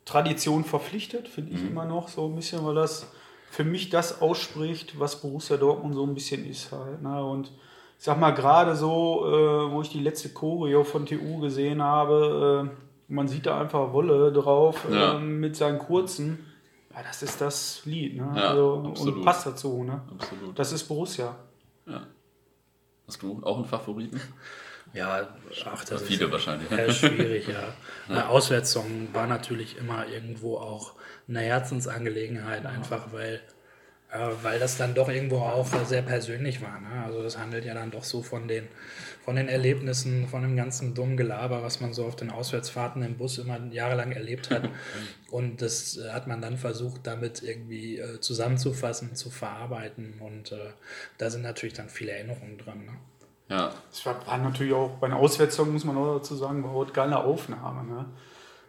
Tradition 0.05 0.63
verpflichtet, 0.63 1.27
finde 1.27 1.53
ich 1.53 1.61
immer 1.63 1.85
noch 1.85 2.09
so 2.09 2.27
ein 2.27 2.35
bisschen, 2.35 2.63
weil 2.63 2.75
das 2.75 3.07
für 3.49 3.63
mich 3.63 3.89
das 3.89 4.21
ausspricht, 4.21 4.99
was 4.99 5.19
Borussia 5.19 5.57
Dortmund 5.57 5.95
so 5.95 6.05
ein 6.05 6.13
bisschen 6.13 6.47
ist 6.47 6.71
halt. 6.71 7.01
Ne? 7.01 7.25
Und 7.25 7.47
ich 7.97 8.05
sag 8.05 8.19
mal, 8.19 8.35
gerade 8.35 8.75
so, 8.75 9.25
äh, 9.25 9.71
wo 9.71 9.81
ich 9.81 9.89
die 9.89 10.01
letzte 10.01 10.29
Choreo 10.29 10.83
von 10.83 11.07
TU 11.07 11.39
gesehen 11.39 11.81
habe, 11.81 12.69
äh, 12.71 13.11
man 13.11 13.27
sieht 13.27 13.47
da 13.47 13.59
einfach 13.59 13.93
Wolle 13.93 14.31
drauf 14.31 14.85
Ja. 14.91 15.15
äh, 15.15 15.19
mit 15.19 15.55
seinen 15.55 15.79
kurzen. 15.79 16.45
Ja, 16.93 17.01
das 17.01 17.23
ist 17.23 17.41
das 17.41 17.81
Lied, 17.85 18.15
ne? 18.15 18.31
Ja, 18.35 18.49
also, 18.49 18.83
absolut. 18.91 19.15
und 19.15 19.25
passt 19.25 19.47
dazu, 19.47 19.83
ne? 19.83 20.03
Absolut. 20.11 20.59
Das 20.59 20.71
ist 20.71 20.83
Borussia. 20.83 21.35
Hast 23.13 23.21
du 23.21 23.41
auch 23.43 23.57
einen 23.57 23.65
Favoriten? 23.65 24.19
Ja, 24.93 25.27
ach, 25.65 25.85
das 25.85 26.01
Viele 26.01 26.25
ist 26.25 26.31
wahrscheinlich. 26.31 26.69
Ja, 26.69 26.91
schwierig, 26.91 27.47
ja. 27.47 27.73
Eine 28.09 28.27
Auswärtssong 28.27 29.09
war 29.13 29.27
natürlich 29.27 29.77
immer 29.77 30.07
irgendwo 30.07 30.57
auch 30.57 30.93
eine 31.27 31.41
Herzensangelegenheit, 31.41 32.65
einfach 32.65 33.11
weil, 33.11 33.35
äh, 33.35 33.39
weil 34.41 34.59
das 34.59 34.77
dann 34.77 34.93
doch 34.93 35.09
irgendwo 35.09 35.37
auch 35.37 35.67
sehr 35.85 36.03
persönlich 36.03 36.61
war. 36.61 36.79
Ne? 36.79 37.03
Also 37.03 37.23
das 37.23 37.37
handelt 37.37 37.65
ja 37.65 37.73
dann 37.73 37.89
doch 37.89 38.03
so 38.03 38.21
von 38.21 38.47
den, 38.47 38.67
von 39.25 39.35
den 39.35 39.47
Erlebnissen, 39.47 40.27
von 40.27 40.43
dem 40.43 40.55
ganzen 40.55 40.93
dummen 40.93 41.17
Gelaber, 41.17 41.63
was 41.63 41.81
man 41.81 41.93
so 41.93 42.05
auf 42.05 42.15
den 42.15 42.29
Auswärtsfahrten 42.29 43.01
im 43.01 43.17
Bus 43.17 43.39
immer 43.39 43.59
jahrelang 43.71 44.11
erlebt 44.11 44.51
hat. 44.51 44.69
Und 45.31 45.61
das 45.63 45.97
äh, 45.97 46.11
hat 46.11 46.27
man 46.27 46.41
dann 46.41 46.57
versucht, 46.57 47.07
damit 47.07 47.41
irgendwie 47.41 47.97
äh, 47.97 48.19
zusammenzufassen, 48.19 49.15
zu 49.15 49.31
verarbeiten. 49.31 50.15
Und 50.19 50.51
äh, 50.51 50.73
da 51.17 51.31
sind 51.31 51.41
natürlich 51.41 51.73
dann 51.73 51.89
viele 51.89 52.11
Erinnerungen 52.11 52.59
dran. 52.59 52.85
Ne? 52.85 52.91
Ja, 53.49 53.73
Es 53.91 54.05
war, 54.05 54.25
war 54.27 54.37
natürlich 54.37 54.73
auch 54.73 54.91
bei 54.99 55.07
einer 55.07 55.17
Auswärtssong, 55.17 55.73
muss 55.73 55.85
man 55.85 55.97
auch 55.97 56.17
dazu 56.17 56.35
sagen, 56.35 56.63
war 56.63 56.71
auch 56.71 56.83
eine 56.83 56.93
geile 56.93 57.17
Aufnahme. 57.17 57.83
Ne? 57.83 58.05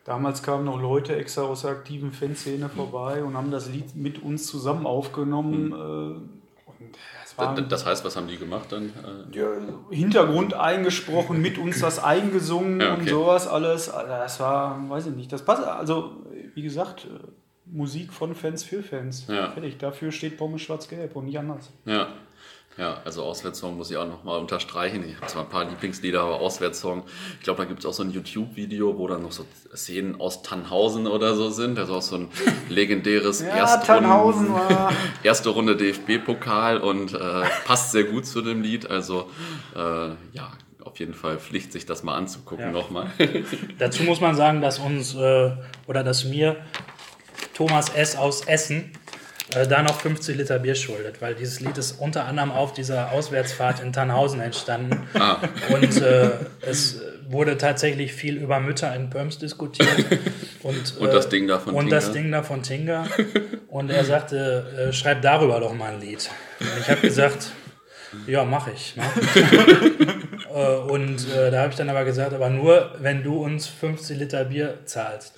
Damals 0.05 0.43
kamen 0.43 0.65
noch 0.67 0.81
Leute 0.81 1.17
extra 1.17 1.43
aus 1.43 1.63
der 1.63 1.71
aktiven 1.71 2.13
Fanszene 2.13 2.69
vorbei 2.69 3.23
und 3.25 3.37
haben 3.37 3.51
das 3.51 3.71
Lied 3.71 3.97
mit 3.97 4.23
uns 4.23 4.47
zusammen 4.47 4.87
aufgenommen. 4.87 5.73
Und 7.37 7.59
d- 7.59 7.65
das 7.69 7.85
heißt, 7.85 8.05
was 8.05 8.15
haben 8.17 8.29
die 8.29 8.37
gemacht 8.37 8.71
dann? 8.71 8.91
Äh, 9.33 9.37
ja, 9.37 9.47
Hintergrund 9.91 10.55
eingesprochen, 10.55 11.41
mit 11.43 11.59
uns 11.59 11.81
das 11.81 12.03
eingesungen 12.03 12.81
Ja, 12.81 12.95
und 12.95 13.01
okay. 13.01 13.11
sowas 13.11 13.49
alles. 13.49 13.89
Also 13.89 14.09
Das 14.09 14.39
war, 14.41 14.79
weiß 14.89 15.07
ich 15.07 15.15
nicht, 15.17 15.33
das 15.33 15.45
passt. 15.45 15.65
Also, 15.65 16.13
wie 16.55 16.63
gesagt, 16.63 17.07
äh, 17.07 17.27
Musik 17.67 18.13
von 18.13 18.35
Fans 18.37 18.63
für 18.63 18.83
Fans. 18.85 19.27
Ja. 19.27 19.51
Fertig. 19.51 19.79
Dafür 19.79 20.13
steht 20.13 20.37
Pommes 20.37 20.61
schwarz-gelb 20.63 21.17
und 21.17 21.25
nicht 21.25 21.39
anders. 21.39 21.71
Ja. 21.87 22.09
Ja, 22.77 23.01
also 23.05 23.23
Auswärtssong 23.23 23.77
muss 23.77 23.89
ich 23.93 23.97
auch 23.97 24.09
nochmal 24.09 24.41
unterstreichen. 24.41 25.05
Ich 25.09 25.15
habe 25.15 25.27
zwar 25.29 25.43
ein 25.45 25.49
paar 25.49 25.65
Lieblingslieder, 25.65 26.21
aber 26.23 26.41
Auswärtssong. 26.41 27.05
Ich 27.39 27.45
glaube, 27.45 27.63
da 27.63 27.69
gibt 27.69 27.79
es 27.79 27.87
auch 27.87 27.93
so 27.93 28.03
ein 28.03 28.11
YouTube-Video, 28.11 28.99
wo 28.99 29.07
dann 29.07 29.23
noch 29.23 29.31
so 29.31 29.47
Szenen 29.77 30.21
aus 30.21 30.42
Tannhausen 30.42 31.07
oder 31.07 31.37
so 31.37 31.51
sind. 31.51 31.79
Also 31.79 31.95
auch 31.95 32.03
so 32.03 32.16
ein 32.16 32.29
legendäres 32.68 33.42
Ja, 33.42 33.47
Erstrunden- 33.55 33.87
Tannhausen 33.87 34.53
war. 34.53 34.92
erste 35.23 35.51
Runde 35.51 35.77
DFB-Pokal 35.77 36.79
und 36.79 37.14
äh, 37.14 37.18
passt 37.64 37.92
sehr 37.92 38.05
gut 38.05 38.27
zu 38.27 38.42
dem 38.42 38.61
Lied. 38.62 38.90
Also 38.90 39.31
äh, 39.77 39.79
ja, 39.79 40.51
auf 40.85 40.99
jeden 40.99 41.14
Fall 41.14 41.38
Pflicht, 41.38 41.71
sich 41.73 41.87
das 41.87 42.03
mal 42.03 42.16
anzugucken 42.16 42.64
Ja. 42.66 42.73
nochmal. 42.73 43.07
Dazu 43.79 44.03
muss 44.03 44.21
man 44.21 44.35
sagen, 44.35 44.61
dass 44.61 44.81
uns 44.81 45.14
äh, 45.14 45.53
oder 45.87 46.03
dass 46.03 46.25
mir 46.25 46.57
Thomas 47.55 47.88
S. 47.90 48.16
aus 48.16 48.40
Essen 48.47 48.90
äh, 49.54 49.66
da 49.66 49.83
noch 49.83 50.00
50 50.00 50.37
Liter 50.37 50.59
Bier 50.59 50.74
schuldet, 50.74 51.20
weil 51.20 51.35
dieses 51.35 51.61
Lied 51.61 51.76
ist 51.76 52.00
unter 52.00 52.24
anderem 52.24 52.50
auf 52.50 52.72
dieser 52.72 53.12
Auswärtsfahrt 53.12 53.80
in 53.80 53.92
Tannhausen 53.92 54.40
entstanden. 54.40 55.07
Ah. 55.14 55.37
Und 55.72 56.00
äh, 56.00 56.30
es 56.62 57.00
wurde 57.28 57.57
tatsächlich 57.59 58.12
viel 58.12 58.37
über 58.37 58.61
Mütter 58.61 58.94
in 58.94 59.11
Pöms 59.11 59.38
diskutiert. 59.38 59.88
Und, 60.62 60.96
Und 60.98 61.09
äh, 61.09 61.12
das 61.12 61.28
Ding 61.28 61.46
da 61.46 61.59
von 61.59 61.74
Und 61.74 61.85
Tinga. 61.87 61.96
das 61.96 62.12
Ding 62.12 62.33
da 62.33 62.42
von 62.42 62.62
Tinga. 62.62 63.07
Und 63.68 63.90
er 63.90 64.04
sagte, 64.04 64.88
äh, 64.88 64.92
schreib 64.92 65.22
darüber 65.22 65.61
doch 65.61 65.74
mal 65.74 65.92
ein 65.94 66.00
Lied. 66.00 66.30
Und 66.61 66.68
ich 66.80 66.88
habe 66.88 67.00
gesagt, 67.00 67.48
ja, 68.26 68.44
mache 68.44 68.70
ich. 68.72 68.96
Ne? 68.96 69.02
Äh, 70.54 70.76
Und 70.76 71.28
äh, 71.35 71.50
da 71.50 71.62
habe 71.62 71.70
ich 71.70 71.76
dann 71.76 71.90
aber 71.90 72.04
gesagt, 72.04 72.33
aber 72.33 72.48
nur, 72.48 72.94
wenn 73.00 73.24
du 73.24 73.42
uns 73.42 73.66
50 73.66 74.16
Liter 74.18 74.44
Bier 74.44 74.78
zahlst. 74.85 75.35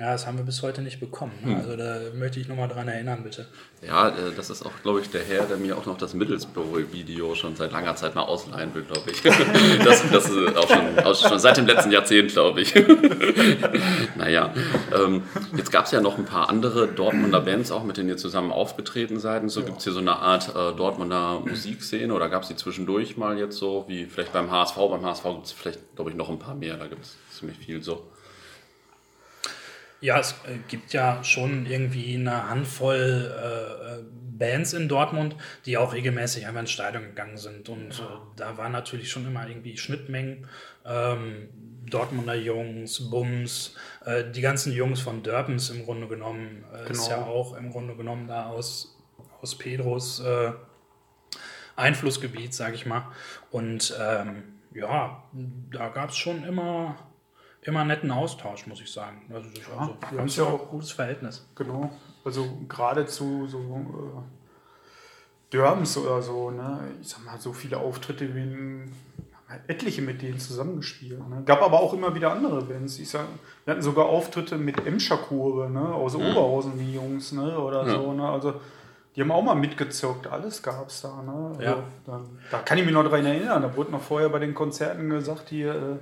Ja, 0.00 0.12
das 0.12 0.26
haben 0.26 0.38
wir 0.38 0.44
bis 0.44 0.62
heute 0.62 0.80
nicht 0.80 0.98
bekommen. 0.98 1.32
Ne? 1.44 1.56
Also 1.56 1.76
da 1.76 1.98
möchte 2.14 2.40
ich 2.40 2.48
nochmal 2.48 2.68
dran 2.68 2.88
erinnern, 2.88 3.22
bitte. 3.22 3.46
Ja, 3.86 4.08
äh, 4.08 4.32
das 4.34 4.48
ist 4.48 4.64
auch, 4.64 4.72
glaube 4.82 5.02
ich, 5.02 5.10
der 5.10 5.22
Herr, 5.22 5.44
der 5.44 5.58
mir 5.58 5.76
auch 5.76 5.84
noch 5.84 5.98
das 5.98 6.14
Middlesbrough-Video 6.14 7.34
schon 7.34 7.54
seit 7.54 7.70
langer 7.70 7.94
Zeit 7.96 8.14
mal 8.14 8.22
ausleihen 8.22 8.74
will, 8.74 8.84
glaube 8.84 9.10
ich. 9.10 9.22
Das, 9.84 10.02
das 10.10 10.30
ist 10.30 10.56
auch 10.56 10.68
schon, 10.68 10.98
auch 11.00 11.14
schon 11.14 11.38
seit 11.38 11.58
dem 11.58 11.66
letzten 11.66 11.90
Jahrzehnt, 11.90 12.32
glaube 12.32 12.62
ich. 12.62 12.74
Naja, 14.16 14.54
ähm, 14.94 15.22
jetzt 15.56 15.70
gab 15.70 15.84
es 15.84 15.90
ja 15.90 16.00
noch 16.00 16.16
ein 16.16 16.24
paar 16.24 16.48
andere 16.48 16.88
Dortmunder 16.88 17.40
Bands 17.40 17.70
auch, 17.70 17.84
mit 17.84 17.96
denen 17.96 18.08
ihr 18.08 18.16
zusammen 18.16 18.52
aufgetreten 18.52 19.18
seid. 19.18 19.42
Und 19.42 19.50
so 19.50 19.62
gibt 19.62 19.78
es 19.78 19.84
hier 19.84 19.92
so 19.92 20.00
eine 20.00 20.16
Art 20.16 20.48
äh, 20.48 20.76
Dortmunder 20.76 21.40
Musikszene 21.40 22.14
oder 22.14 22.30
gab 22.30 22.42
es 22.42 22.48
die 22.48 22.56
zwischendurch 22.56 23.18
mal 23.18 23.38
jetzt 23.38 23.58
so, 23.58 23.84
wie 23.86 24.06
vielleicht 24.06 24.32
beim 24.32 24.50
HSV? 24.50 24.76
Beim 24.76 25.04
HSV 25.04 25.24
gibt 25.24 25.46
es 25.46 25.52
vielleicht, 25.52 25.94
glaube 25.94 26.10
ich, 26.10 26.16
noch 26.16 26.30
ein 26.30 26.38
paar 26.38 26.54
mehr, 26.54 26.78
da 26.78 26.86
gibt 26.86 27.04
es 27.04 27.16
ziemlich 27.38 27.58
viel 27.58 27.82
so. 27.82 28.10
Ja, 30.00 30.18
es 30.18 30.32
äh, 30.46 30.56
gibt 30.68 30.92
ja 30.92 31.22
schon 31.24 31.66
irgendwie 31.66 32.14
eine 32.14 32.48
Handvoll 32.48 33.34
äh, 33.36 33.98
äh, 33.98 34.04
Bands 34.38 34.72
in 34.72 34.88
Dortmund, 34.88 35.36
die 35.66 35.76
auch 35.76 35.92
regelmäßig 35.92 36.46
einfach 36.46 36.60
ins 36.60 36.70
Stadion 36.70 37.02
gegangen 37.04 37.36
sind. 37.36 37.68
Und 37.68 38.00
äh, 38.00 38.02
da 38.36 38.56
waren 38.56 38.72
natürlich 38.72 39.10
schon 39.10 39.26
immer 39.26 39.46
irgendwie 39.46 39.76
Schnittmengen. 39.76 40.46
Ähm, 40.86 41.50
Dortmunder 41.90 42.34
Jungs, 42.34 43.10
Bums, 43.10 43.74
äh, 44.06 44.24
die 44.30 44.40
ganzen 44.40 44.72
Jungs 44.72 45.00
von 45.00 45.22
Dörpens 45.22 45.68
im 45.70 45.84
Grunde 45.84 46.06
genommen, 46.08 46.64
äh, 46.72 46.90
ist 46.90 47.08
Genau. 47.08 47.20
ja 47.20 47.26
auch 47.26 47.54
im 47.56 47.70
Grunde 47.70 47.94
genommen 47.96 48.28
da 48.28 48.46
aus, 48.46 48.96
aus 49.42 49.56
Pedros 49.58 50.22
Einflussgebiet, 51.76 52.52
sage 52.54 52.74
ich 52.74 52.86
mal. 52.86 53.10
Und 53.50 53.94
ähm, 53.98 54.42
ja, 54.74 55.22
da 55.32 55.88
gab 55.88 56.10
es 56.10 56.16
schon 56.16 56.44
immer, 56.44 56.96
immer 57.62 57.84
netten 57.84 58.10
Austausch, 58.10 58.66
muss 58.66 58.80
ich 58.80 58.90
sagen. 58.92 59.22
Also, 59.32 59.48
das 59.50 59.58
ist 59.58 59.68
also, 59.70 59.94
wir 60.10 60.18
haben 60.20 60.28
ja 60.28 60.44
ja 60.44 60.50
auch- 60.50 60.62
ein 60.62 60.68
gutes 60.68 60.92
Verhältnis. 60.92 61.46
Genau. 61.54 61.90
Also 62.24 62.46
geradezu 62.68 63.46
so 63.46 63.58
äh, 63.58 64.22
Dörms 65.52 65.96
oder 65.98 66.22
so, 66.22 66.50
ne? 66.50 66.80
Ich 67.00 67.08
sag 67.08 67.24
mal, 67.24 67.38
so 67.40 67.52
viele 67.52 67.78
Auftritte 67.78 68.34
wie 68.34 68.40
ein, 68.40 68.92
halt 69.48 69.62
etliche 69.68 70.00
mit 70.02 70.22
denen 70.22 70.38
zusammengespielt. 70.38 71.18
Ne? 71.28 71.42
Gab 71.44 71.62
aber 71.62 71.80
auch 71.80 71.92
immer 71.92 72.14
wieder 72.14 72.30
andere 72.32 72.62
Bands. 72.62 72.98
Ich 73.00 73.08
sag, 73.10 73.24
wir 73.64 73.72
hatten 73.72 73.82
sogar 73.82 74.06
Auftritte 74.06 74.58
mit 74.58 74.86
Emscher 74.86 75.16
Kurve, 75.16 75.68
ne? 75.68 75.80
Aus 75.92 76.14
Oberhausen, 76.14 76.78
die 76.78 76.94
Jungs, 76.94 77.32
ne? 77.32 77.58
Oder 77.58 77.84
Ja. 77.86 77.94
so, 77.94 78.12
ne? 78.12 78.28
Also 78.28 78.54
die 79.16 79.22
haben 79.22 79.32
auch 79.32 79.42
mal 79.42 79.56
mitgezockt, 79.56 80.28
alles 80.28 80.62
gab's 80.62 81.02
da, 81.02 81.20
ne? 81.22 81.48
Also, 81.58 81.62
Ja. 81.62 81.82
da, 82.06 82.20
da 82.52 82.58
kann 82.60 82.78
ich 82.78 82.84
mich 82.84 82.94
noch 82.94 83.02
dran 83.08 83.26
erinnern. 83.26 83.62
Da 83.62 83.76
wurde 83.76 83.90
noch 83.90 84.02
vorher 84.02 84.28
bei 84.28 84.38
den 84.38 84.54
Konzerten 84.54 85.10
gesagt, 85.10 85.48
hier, 85.48 85.74
äh, 85.74 85.96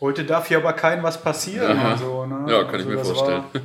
heute 0.00 0.24
darf 0.24 0.48
hier 0.48 0.58
aber 0.58 0.72
kein 0.72 1.02
was 1.02 1.22
passieren. 1.22 1.98
So, 1.98 2.26
ne? 2.26 2.50
Ja, 2.50 2.64
kann 2.64 2.80
ich 2.80 2.86
mir 2.86 3.04
vorstellen. 3.04 3.44
War, 3.52 3.62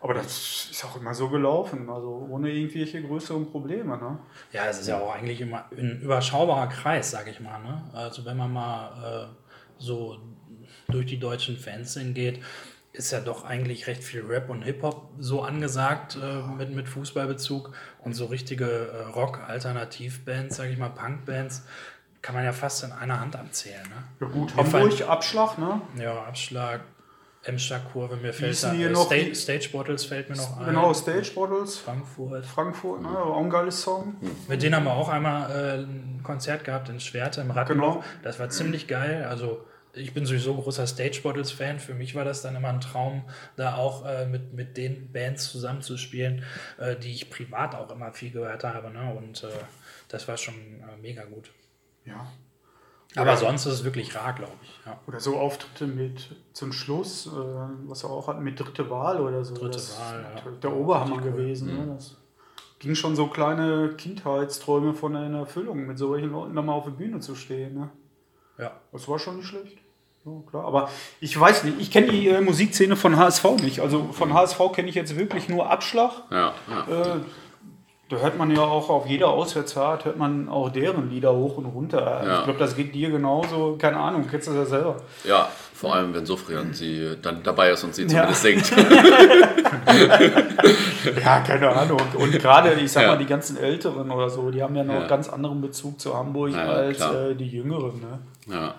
aber 0.00 0.14
das 0.14 0.68
ist 0.70 0.84
auch 0.84 0.96
immer 0.96 1.12
so 1.12 1.28
gelaufen, 1.28 1.88
also 1.90 2.26
ohne 2.30 2.50
irgendwelche 2.50 3.02
größeren 3.02 3.50
Probleme. 3.50 3.98
Ne? 3.98 4.18
Ja, 4.52 4.66
es 4.66 4.80
ist 4.80 4.88
ja 4.88 4.98
auch 4.98 5.14
eigentlich 5.14 5.40
immer 5.42 5.66
ein 5.72 6.00
überschaubarer 6.00 6.68
Kreis, 6.68 7.10
sage 7.10 7.30
ich 7.30 7.40
mal. 7.40 7.58
Ne? 7.60 7.82
Also 7.92 8.24
wenn 8.24 8.38
man 8.38 8.52
mal 8.52 9.28
äh, 9.28 9.34
so 9.78 10.16
durch 10.88 11.06
die 11.06 11.18
deutschen 11.18 11.58
Fans 11.58 11.94
hingeht, 11.94 12.40
ist 12.92 13.12
ja 13.12 13.20
doch 13.20 13.44
eigentlich 13.44 13.86
recht 13.86 14.02
viel 14.02 14.22
Rap 14.22 14.50
und 14.50 14.62
Hip-Hop 14.62 15.10
so 15.18 15.42
angesagt 15.42 16.18
äh, 16.20 16.42
mit, 16.56 16.74
mit 16.74 16.88
Fußballbezug 16.88 17.72
und 18.00 18.14
so 18.14 18.26
richtige 18.26 18.66
äh, 18.66 19.02
Rock-Alternativbands, 19.10 20.56
sage 20.56 20.70
ich 20.70 20.78
mal, 20.78 20.88
Punkbands, 20.88 21.66
kann 22.22 22.34
man 22.34 22.44
ja 22.44 22.52
fast 22.52 22.84
in 22.84 22.92
einer 22.92 23.20
Hand 23.20 23.36
abzählen. 23.36 23.82
Ne? 23.82 24.04
Ja 24.20 24.26
gut, 24.32 24.54
Hamburg, 24.56 25.08
Abschlag, 25.08 25.58
ne? 25.58 25.80
Ja, 25.98 26.22
Abschlag, 26.24 26.80
Emscher-Kurve, 27.42 28.16
mir 28.16 28.34
fällt 28.34 28.62
da, 28.62 28.72
hier 28.72 28.90
noch 28.90 29.08
die- 29.08 29.34
Stage 29.34 29.70
Bottles 29.72 30.04
fällt 30.04 30.28
mir 30.28 30.36
noch 30.36 30.58
ein. 30.58 30.66
Genau, 30.66 30.92
Stage 30.92 31.30
Bottles, 31.34 31.78
Frankfurt. 31.78 32.44
Frankfurt, 32.44 33.00
ne? 33.00 33.08
auch 33.08 33.40
ein 33.42 33.48
geiles 33.48 33.80
Song. 33.80 34.16
Mit 34.48 34.62
denen 34.62 34.74
haben 34.76 34.84
wir 34.84 34.92
auch 34.92 35.08
einmal 35.08 35.50
äh, 35.50 35.78
ein 35.82 36.20
Konzert 36.22 36.64
gehabt 36.64 36.90
in 36.90 37.00
Schwerte 37.00 37.40
im 37.40 37.50
Rattenloch. 37.50 37.94
Genau. 38.00 38.04
Das 38.22 38.38
war 38.38 38.50
ziemlich 38.50 38.86
geil. 38.86 39.24
Also 39.24 39.64
ich 39.94 40.12
bin 40.12 40.26
sowieso 40.26 40.54
großer 40.54 40.86
Stage 40.86 41.20
Bottles 41.22 41.50
Fan. 41.50 41.80
Für 41.80 41.94
mich 41.94 42.14
war 42.14 42.26
das 42.26 42.42
dann 42.42 42.54
immer 42.56 42.68
ein 42.68 42.82
Traum, 42.82 43.24
da 43.56 43.76
auch 43.76 44.04
äh, 44.04 44.26
mit, 44.26 44.52
mit 44.52 44.76
den 44.76 45.10
Bands 45.10 45.50
zusammenzuspielen, 45.50 46.44
äh, 46.78 46.94
die 46.96 47.10
ich 47.10 47.30
privat 47.30 47.74
auch 47.74 47.90
immer 47.90 48.12
viel 48.12 48.30
gehört 48.32 48.64
habe. 48.64 48.90
Ne? 48.90 49.14
Und 49.14 49.42
äh, 49.44 49.48
das 50.08 50.28
war 50.28 50.36
schon 50.36 50.54
äh, 50.54 51.00
mega 51.00 51.24
gut. 51.24 51.50
Ja. 52.04 52.26
Aber 53.16 53.36
sonst 53.36 53.66
ist 53.66 53.74
es 53.74 53.84
wirklich 53.84 54.14
rar, 54.14 54.32
glaube 54.34 54.52
ich. 54.62 54.80
Ja. 54.86 55.00
Oder 55.06 55.18
so 55.18 55.36
Auftritte 55.36 55.86
mit 55.86 56.36
zum 56.52 56.72
Schluss, 56.72 57.26
äh, 57.26 57.30
was 57.86 58.04
wir 58.04 58.10
auch 58.10 58.28
hatten, 58.28 58.42
mit 58.42 58.60
dritte 58.60 58.88
Wahl 58.88 59.20
oder 59.20 59.44
so. 59.44 59.54
Dritte 59.54 59.70
das 59.70 59.98
Wahl, 59.98 60.20
ist 60.36 60.44
ja. 60.44 60.50
Der 60.62 60.76
Oberhammer 60.76 61.16
cool. 61.16 61.22
gewesen. 61.22 61.76
Ne? 61.76 61.94
Das 61.94 62.16
ging 62.78 62.94
schon 62.94 63.16
so 63.16 63.26
kleine 63.26 63.94
Kindheitsträume 63.96 64.94
von 64.94 65.16
einer 65.16 65.40
Erfüllung, 65.40 65.86
mit 65.86 65.98
solchen 65.98 66.30
Leuten 66.30 66.54
nochmal 66.54 66.76
auf 66.76 66.84
der 66.84 66.92
Bühne 66.92 67.18
zu 67.20 67.34
stehen. 67.34 67.74
Ne? 67.74 67.90
ja. 68.58 68.72
Das 68.92 69.08
war 69.08 69.18
schon 69.18 69.38
nicht 69.38 69.48
schlecht. 69.48 69.78
Ja, 70.24 70.32
klar. 70.48 70.64
Aber 70.64 70.90
ich 71.20 71.38
weiß 71.38 71.64
nicht, 71.64 71.80
ich 71.80 71.90
kenne 71.90 72.08
die 72.08 72.28
äh, 72.28 72.40
Musikszene 72.40 72.94
von 72.94 73.16
HSV 73.16 73.44
nicht. 73.62 73.80
Also 73.80 74.12
von 74.12 74.34
HSV 74.34 74.58
kenne 74.72 74.88
ich 74.88 74.94
jetzt 74.94 75.16
wirklich 75.16 75.48
nur 75.48 75.70
Abschlag. 75.70 76.12
Ja, 76.30 76.54
ja. 76.68 77.16
Äh, 77.16 77.20
da 78.10 78.16
hört 78.16 78.36
man 78.36 78.50
ja 78.54 78.60
auch 78.62 78.90
auf 78.90 79.06
jeder 79.06 79.28
Auswärtsfahrt, 79.28 80.04
hört 80.04 80.18
man 80.18 80.48
auch 80.48 80.68
deren 80.70 81.08
Lieder 81.10 81.32
hoch 81.32 81.56
und 81.58 81.64
runter. 81.66 82.22
Ja. 82.24 82.38
Ich 82.40 82.44
glaube, 82.44 82.58
das 82.58 82.76
geht 82.76 82.94
dir 82.94 83.10
genauso. 83.10 83.76
Keine 83.78 83.96
Ahnung, 83.98 84.26
kennst 84.30 84.48
du 84.48 84.52
das 84.52 84.68
ja 84.70 84.76
selber. 84.78 84.96
ja, 85.24 85.48
vor 85.72 85.94
allem 85.94 86.12
wenn 86.12 86.26
Sofrian 86.26 86.74
sie 86.74 87.16
dann 87.22 87.42
dabei 87.42 87.70
ist 87.70 87.84
und 87.84 87.94
sie 87.94 88.02
Ja. 88.02 88.08
zumindest 88.32 88.42
singt. 88.42 88.72
Ja, 91.24 91.40
keine 91.40 91.68
Ahnung. 91.70 92.00
Und 92.14 92.32
gerade, 92.32 92.72
ich 92.74 92.92
sag 92.92 93.02
Ja. 93.04 93.08
mal, 93.10 93.18
die 93.18 93.26
ganzen 93.26 93.56
Älteren 93.56 94.10
oder 94.10 94.28
so, 94.28 94.50
die 94.50 94.62
haben 94.62 94.76
ja 94.76 94.84
noch 94.84 94.94
Ja. 94.94 95.06
ganz 95.06 95.28
anderen 95.28 95.60
Bezug 95.60 95.98
zu 96.00 96.14
Hamburg 96.16 96.54
als 96.54 97.00
äh, 97.00 97.34
die 97.34 97.48
Jüngeren. 97.48 98.00
Ne? 98.00 98.54
Ja. 98.54 98.74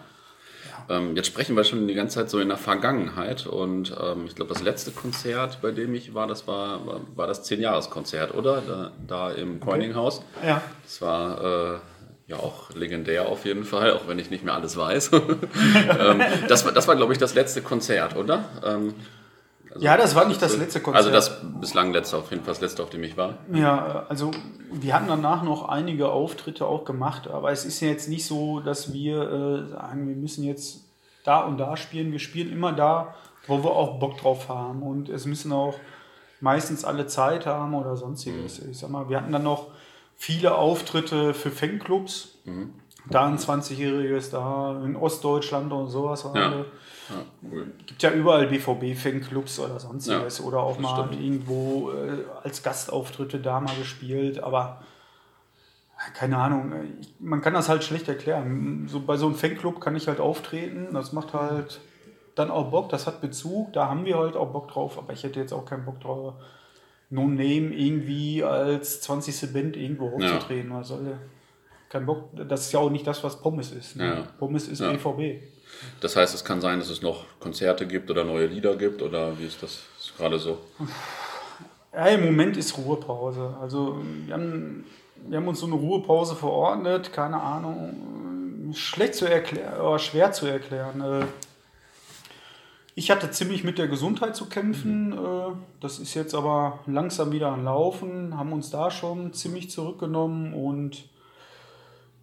Ähm, 0.89 1.15
jetzt 1.15 1.27
sprechen 1.27 1.55
wir 1.55 1.63
schon 1.63 1.87
die 1.87 1.93
ganze 1.93 2.15
Zeit 2.15 2.29
so 2.29 2.39
in 2.39 2.49
der 2.49 2.57
Vergangenheit 2.57 3.47
und 3.47 3.95
ähm, 4.01 4.25
ich 4.25 4.35
glaube, 4.35 4.53
das 4.53 4.61
letzte 4.61 4.91
Konzert, 4.91 5.61
bei 5.61 5.71
dem 5.71 5.93
ich 5.95 6.13
war, 6.13 6.27
das 6.27 6.47
war, 6.47 6.85
war, 6.85 7.01
war 7.15 7.27
das 7.27 7.49
10-Jahres-Konzert, 7.49 8.33
oder? 8.33 8.61
Da, 8.61 8.91
da 9.07 9.31
im 9.31 9.59
Coininghaus. 9.59 10.23
Ja. 10.45 10.61
Das 10.83 11.01
war 11.01 11.75
äh, 11.75 11.79
ja 12.27 12.37
auch 12.37 12.73
legendär 12.73 13.27
auf 13.27 13.45
jeden 13.45 13.63
Fall, 13.63 13.93
auch 13.93 14.07
wenn 14.07 14.19
ich 14.19 14.29
nicht 14.29 14.43
mehr 14.43 14.53
alles 14.53 14.77
weiß. 14.77 15.11
ähm, 15.13 16.21
das 16.47 16.65
war, 16.65 16.71
das 16.71 16.87
war 16.87 16.95
glaube 16.95 17.13
ich, 17.13 17.19
das 17.19 17.33
letzte 17.33 17.61
Konzert, 17.61 18.15
oder? 18.15 18.45
Also 19.73 19.85
Ja, 19.85 19.97
das 19.97 20.15
war 20.15 20.25
nicht 20.25 20.41
das 20.41 20.57
letzte 20.57 20.81
Konzert. 20.81 21.05
Also 21.05 21.11
das 21.11 21.41
bislang 21.59 21.93
letzte, 21.93 22.17
auf 22.17 22.29
jeden 22.31 22.43
Fall 22.43 22.53
das 22.53 22.61
letzte, 22.61 22.83
auf 22.83 22.89
dem 22.89 23.03
ich 23.03 23.15
war. 23.17 23.35
Ja, 23.53 24.05
also 24.09 24.31
wir 24.71 24.93
hatten 24.93 25.07
danach 25.07 25.43
noch 25.43 25.69
einige 25.69 26.09
Auftritte 26.09 26.65
auch 26.65 26.85
gemacht, 26.85 27.27
aber 27.27 27.51
es 27.51 27.65
ist 27.65 27.79
ja 27.79 27.87
jetzt 27.87 28.09
nicht 28.09 28.25
so, 28.25 28.59
dass 28.59 28.93
wir 28.93 29.21
äh, 29.21 29.69
sagen, 29.69 30.07
wir 30.07 30.15
müssen 30.15 30.43
jetzt 30.43 30.85
da 31.23 31.41
und 31.41 31.57
da 31.57 31.77
spielen. 31.77 32.11
Wir 32.11 32.19
spielen 32.19 32.51
immer 32.51 32.73
da, 32.73 33.15
wo 33.47 33.63
wir 33.63 33.71
auch 33.71 33.99
Bock 33.99 34.17
drauf 34.17 34.49
haben 34.49 34.83
und 34.83 35.09
es 35.09 35.25
müssen 35.25 35.51
auch 35.51 35.75
meistens 36.41 36.83
alle 36.83 37.07
Zeit 37.07 37.45
haben 37.45 37.73
oder 37.73 37.95
sonstiges. 37.95 38.59
Ich 38.59 38.79
sag 38.79 38.89
mal, 38.89 39.09
wir 39.09 39.17
hatten 39.17 39.31
dann 39.31 39.43
noch 39.43 39.67
viele 40.17 40.55
Auftritte 40.55 41.33
für 41.33 41.51
Fanclubs. 41.51 42.37
Da 43.09 43.25
ein 43.25 43.37
20-jähriges, 43.37 44.31
da 44.31 44.81
in 44.83 44.95
Ostdeutschland 44.95 45.71
und 45.73 45.89
sowas. 45.89 46.23
Ja. 46.23 46.51
wir. 46.51 46.65
Ja, 47.11 47.49
cool. 47.51 47.71
gibt 47.85 48.01
ja 48.03 48.11
überall 48.11 48.47
BVB-Fanclubs 48.47 49.59
oder 49.59 49.79
sonstiges 49.79 50.39
Ja, 50.39 50.45
oder 50.45 50.59
auch 50.59 50.79
mal 50.79 51.07
stimmt. 51.07 51.21
irgendwo 51.23 51.91
äh, 51.91 52.23
als 52.43 52.63
Gastauftritte 52.63 53.39
da 53.39 53.59
mal 53.59 53.75
gespielt, 53.75 54.41
aber 54.41 54.81
äh, 55.97 56.11
keine 56.17 56.37
Ahnung, 56.37 56.71
äh, 56.71 56.83
ich, 57.01 57.13
man 57.19 57.41
kann 57.41 57.53
das 57.53 57.69
halt 57.69 57.83
schlecht 57.83 58.07
erklären. 58.07 58.87
So, 58.89 58.99
bei 59.01 59.17
so 59.17 59.25
einem 59.27 59.35
Fanclub 59.35 59.79
kann 59.81 59.95
ich 59.95 60.07
halt 60.07 60.19
auftreten, 60.19 60.89
das 60.93 61.11
macht 61.13 61.33
halt 61.33 61.79
dann 62.35 62.49
auch 62.49 62.71
Bock, 62.71 62.89
das 62.89 63.07
hat 63.07 63.19
Bezug, 63.21 63.73
da 63.73 63.89
haben 63.89 64.05
wir 64.05 64.17
halt 64.17 64.35
auch 64.37 64.51
Bock 64.51 64.69
drauf, 64.69 64.97
aber 64.97 65.11
ich 65.13 65.23
hätte 65.23 65.39
jetzt 65.39 65.51
auch 65.53 65.65
keinen 65.65 65.85
Bock 65.85 65.99
drauf, 65.99 66.33
No 67.09 67.23
Name 67.27 67.73
irgendwie 67.75 68.41
als 68.41 69.01
20. 69.01 69.51
Band 69.51 69.75
irgendwo 69.75 70.17
Ja. 70.17 70.35
aufzutreten. 70.37 70.73
Was 70.73 70.87
soll 70.87 71.03
der? 71.03 71.17
Kein 71.91 72.05
Bock, 72.05 72.29
das 72.47 72.61
ist 72.67 72.71
ja 72.71 72.79
auch 72.79 72.89
nicht 72.89 73.05
das, 73.05 73.21
was 73.21 73.41
Pommes 73.41 73.71
ist. 73.73 73.97
Ne? 73.97 74.05
Ja. 74.05 74.23
Pommes 74.39 74.67
ist 74.69 74.79
Ja. 74.79 74.91
BVB. 74.93 75.41
Das 75.99 76.15
heißt, 76.15 76.33
es 76.33 76.45
kann 76.45 76.61
sein, 76.61 76.79
dass 76.79 76.89
es 76.89 77.01
noch 77.01 77.25
Konzerte 77.39 77.85
gibt 77.85 78.09
oder 78.09 78.23
neue 78.23 78.45
Lieder 78.45 78.75
gibt 78.77 79.01
oder 79.01 79.37
wie 79.37 79.45
ist 79.45 79.61
das 79.61 79.81
gerade 80.17 80.39
so? 80.39 80.57
Ja, 81.93 82.05
im 82.05 82.23
Moment 82.25 82.55
ist 82.55 82.77
Ruhepause. 82.77 83.57
Also 83.61 83.97
wir 84.25 84.33
haben, 84.33 84.85
wir 85.27 85.37
haben 85.37 85.47
uns 85.49 85.59
so 85.59 85.65
eine 85.65 85.75
Ruhepause 85.75 86.35
verordnet, 86.35 87.11
keine 87.11 87.41
Ahnung, 87.41 88.71
schlecht 88.73 89.15
zu 89.15 89.25
erklären, 89.25 89.81
oder 89.81 89.99
schwer 89.99 90.31
zu 90.31 90.45
erklären. 90.45 91.01
Äh, 91.01 91.25
Ich 92.95 93.09
hatte 93.11 93.31
ziemlich 93.31 93.63
mit 93.65 93.77
der 93.77 93.87
Gesundheit 93.87 94.35
zu 94.35 94.47
kämpfen. 94.47 95.11
äh, 95.13 95.51
Das 95.81 95.99
ist 95.99 96.13
jetzt 96.13 96.35
aber 96.35 96.79
langsam 96.87 97.31
wieder 97.33 97.47
am 97.49 97.65
Laufen, 97.65 98.37
haben 98.37 98.53
uns 98.53 98.69
da 98.69 98.91
schon 98.91 99.33
ziemlich 99.33 99.69
zurückgenommen 99.69 100.53
und 100.53 101.05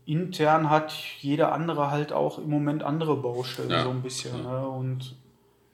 intern 0.09 0.71
hat 0.71 0.93
jeder 1.21 1.53
andere 1.53 1.91
halt 1.91 2.13
auch 2.13 2.39
im 2.39 2.49
Moment 2.51 2.83
andere 2.83 3.17
Baustellen 3.17 3.71
Ja. 3.71 3.85
so 3.85 3.91
ein 3.91 4.03
bisschen. 4.03 4.43
Ne? 4.43 4.67
Und 4.69 5.15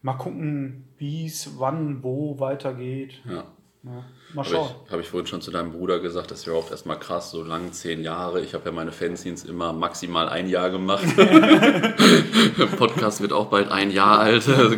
mal 0.03 0.14
gucken, 0.14 0.85
wie 0.99 1.27
es 1.27 1.59
wann, 1.59 2.03
wo 2.03 2.38
weitergeht. 2.40 3.14
Ja. 3.25 3.44
Ja, 3.87 4.03
mal 4.33 4.44
Habe 4.47 4.49
schauen. 4.55 4.70
ich, 4.87 4.92
hab 4.92 5.01
ich 5.01 5.09
vorhin 5.09 5.27
schon 5.27 5.42
zu 5.42 5.51
deinem 5.51 5.73
Bruder 5.73 6.01
gesagt, 6.01 6.31
das 6.31 6.47
wäre 6.47 6.57
oft 6.57 6.70
erstmal 6.70 6.99
krass, 6.99 7.31
so 7.31 7.42
lang 7.44 7.70
zehn 7.75 8.03
Jahre. 8.03 8.40
Ich 8.40 8.55
habe 8.55 8.64
ja 8.64 8.73
meine 8.73 8.92
Fanzines 8.92 9.44
immer 9.44 9.75
maximal 9.75 10.27
ein 10.31 10.49
Jahr 10.49 10.70
gemacht. 10.70 11.05
Der 11.18 12.66
Podcast 12.79 13.20
wird 13.20 13.35
auch 13.35 13.47
bald 13.51 13.70
ein 13.70 13.90
Jahr 13.90 14.20
alt. 14.20 14.49
Also 14.49 14.77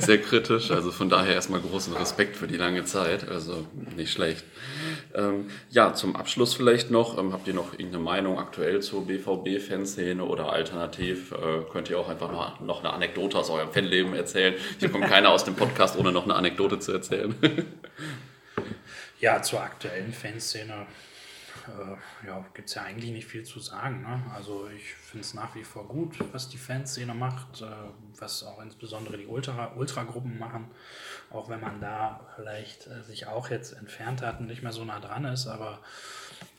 Sehr 0.00 0.20
kritisch. 0.20 0.72
Also 0.72 0.90
von 0.90 1.08
daher 1.08 1.34
erstmal 1.34 1.60
großen 1.60 1.94
Respekt 1.94 2.36
für 2.36 2.48
die 2.48 2.56
lange 2.56 2.84
Zeit. 2.84 3.28
Also 3.28 3.66
nicht 3.96 4.10
schlecht. 4.12 4.44
Ähm, 5.14 5.50
ja, 5.70 5.94
zum 5.94 6.16
Abschluss 6.16 6.54
vielleicht 6.54 6.90
noch. 6.90 7.18
Ähm, 7.18 7.32
habt 7.32 7.48
ihr 7.48 7.54
noch 7.54 7.72
irgendeine 7.72 8.02
Meinung 8.02 8.38
aktuell 8.38 8.80
zur 8.80 9.06
BVB-Fanszene 9.06 10.24
oder 10.24 10.52
alternativ 10.52 11.32
äh, 11.32 11.62
könnt 11.72 11.90
ihr 11.90 11.98
auch 11.98 12.08
einfach 12.08 12.30
noch, 12.30 12.60
noch 12.60 12.80
eine 12.80 12.92
Anekdote 12.92 13.38
aus 13.38 13.50
eurem 13.50 13.70
Fanleben 13.70 14.14
erzählen? 14.14 14.54
Hier 14.78 14.90
kommt 14.90 15.06
keiner 15.06 15.30
aus 15.30 15.44
dem 15.44 15.54
Podcast, 15.54 15.98
ohne 15.98 16.12
noch 16.12 16.24
eine 16.24 16.34
Anekdote 16.34 16.78
zu 16.78 16.92
erzählen. 16.92 17.34
Ja, 19.20 19.42
zur 19.42 19.60
aktuellen 19.60 20.14
Fanszene 20.14 20.86
äh, 21.68 22.26
ja, 22.26 22.44
gibt 22.54 22.68
es 22.68 22.74
ja 22.74 22.82
eigentlich 22.82 23.10
nicht 23.10 23.26
viel 23.26 23.42
zu 23.44 23.60
sagen. 23.60 24.02
Ne? 24.02 24.22
Also 24.34 24.68
ich 24.74 24.94
finde 24.94 25.24
es 25.24 25.34
nach 25.34 25.54
wie 25.54 25.64
vor 25.64 25.86
gut, 25.86 26.16
was 26.32 26.48
die 26.48 26.58
Fanszene 26.58 27.14
macht, 27.14 27.62
äh, 27.62 27.66
was 28.18 28.42
auch 28.44 28.60
insbesondere 28.62 29.16
die 29.16 29.26
Ultra- 29.26 29.74
Ultragruppen 29.76 30.38
machen. 30.38 30.70
Auch 31.30 31.48
wenn 31.48 31.60
man 31.60 31.80
da 31.80 32.26
vielleicht 32.36 32.86
äh, 32.86 33.02
sich 33.02 33.26
auch 33.26 33.50
jetzt 33.50 33.72
entfernt 33.72 34.22
hat 34.22 34.40
und 34.40 34.46
nicht 34.46 34.62
mehr 34.62 34.72
so 34.72 34.84
nah 34.84 35.00
dran 35.00 35.24
ist, 35.24 35.46
aber 35.46 35.80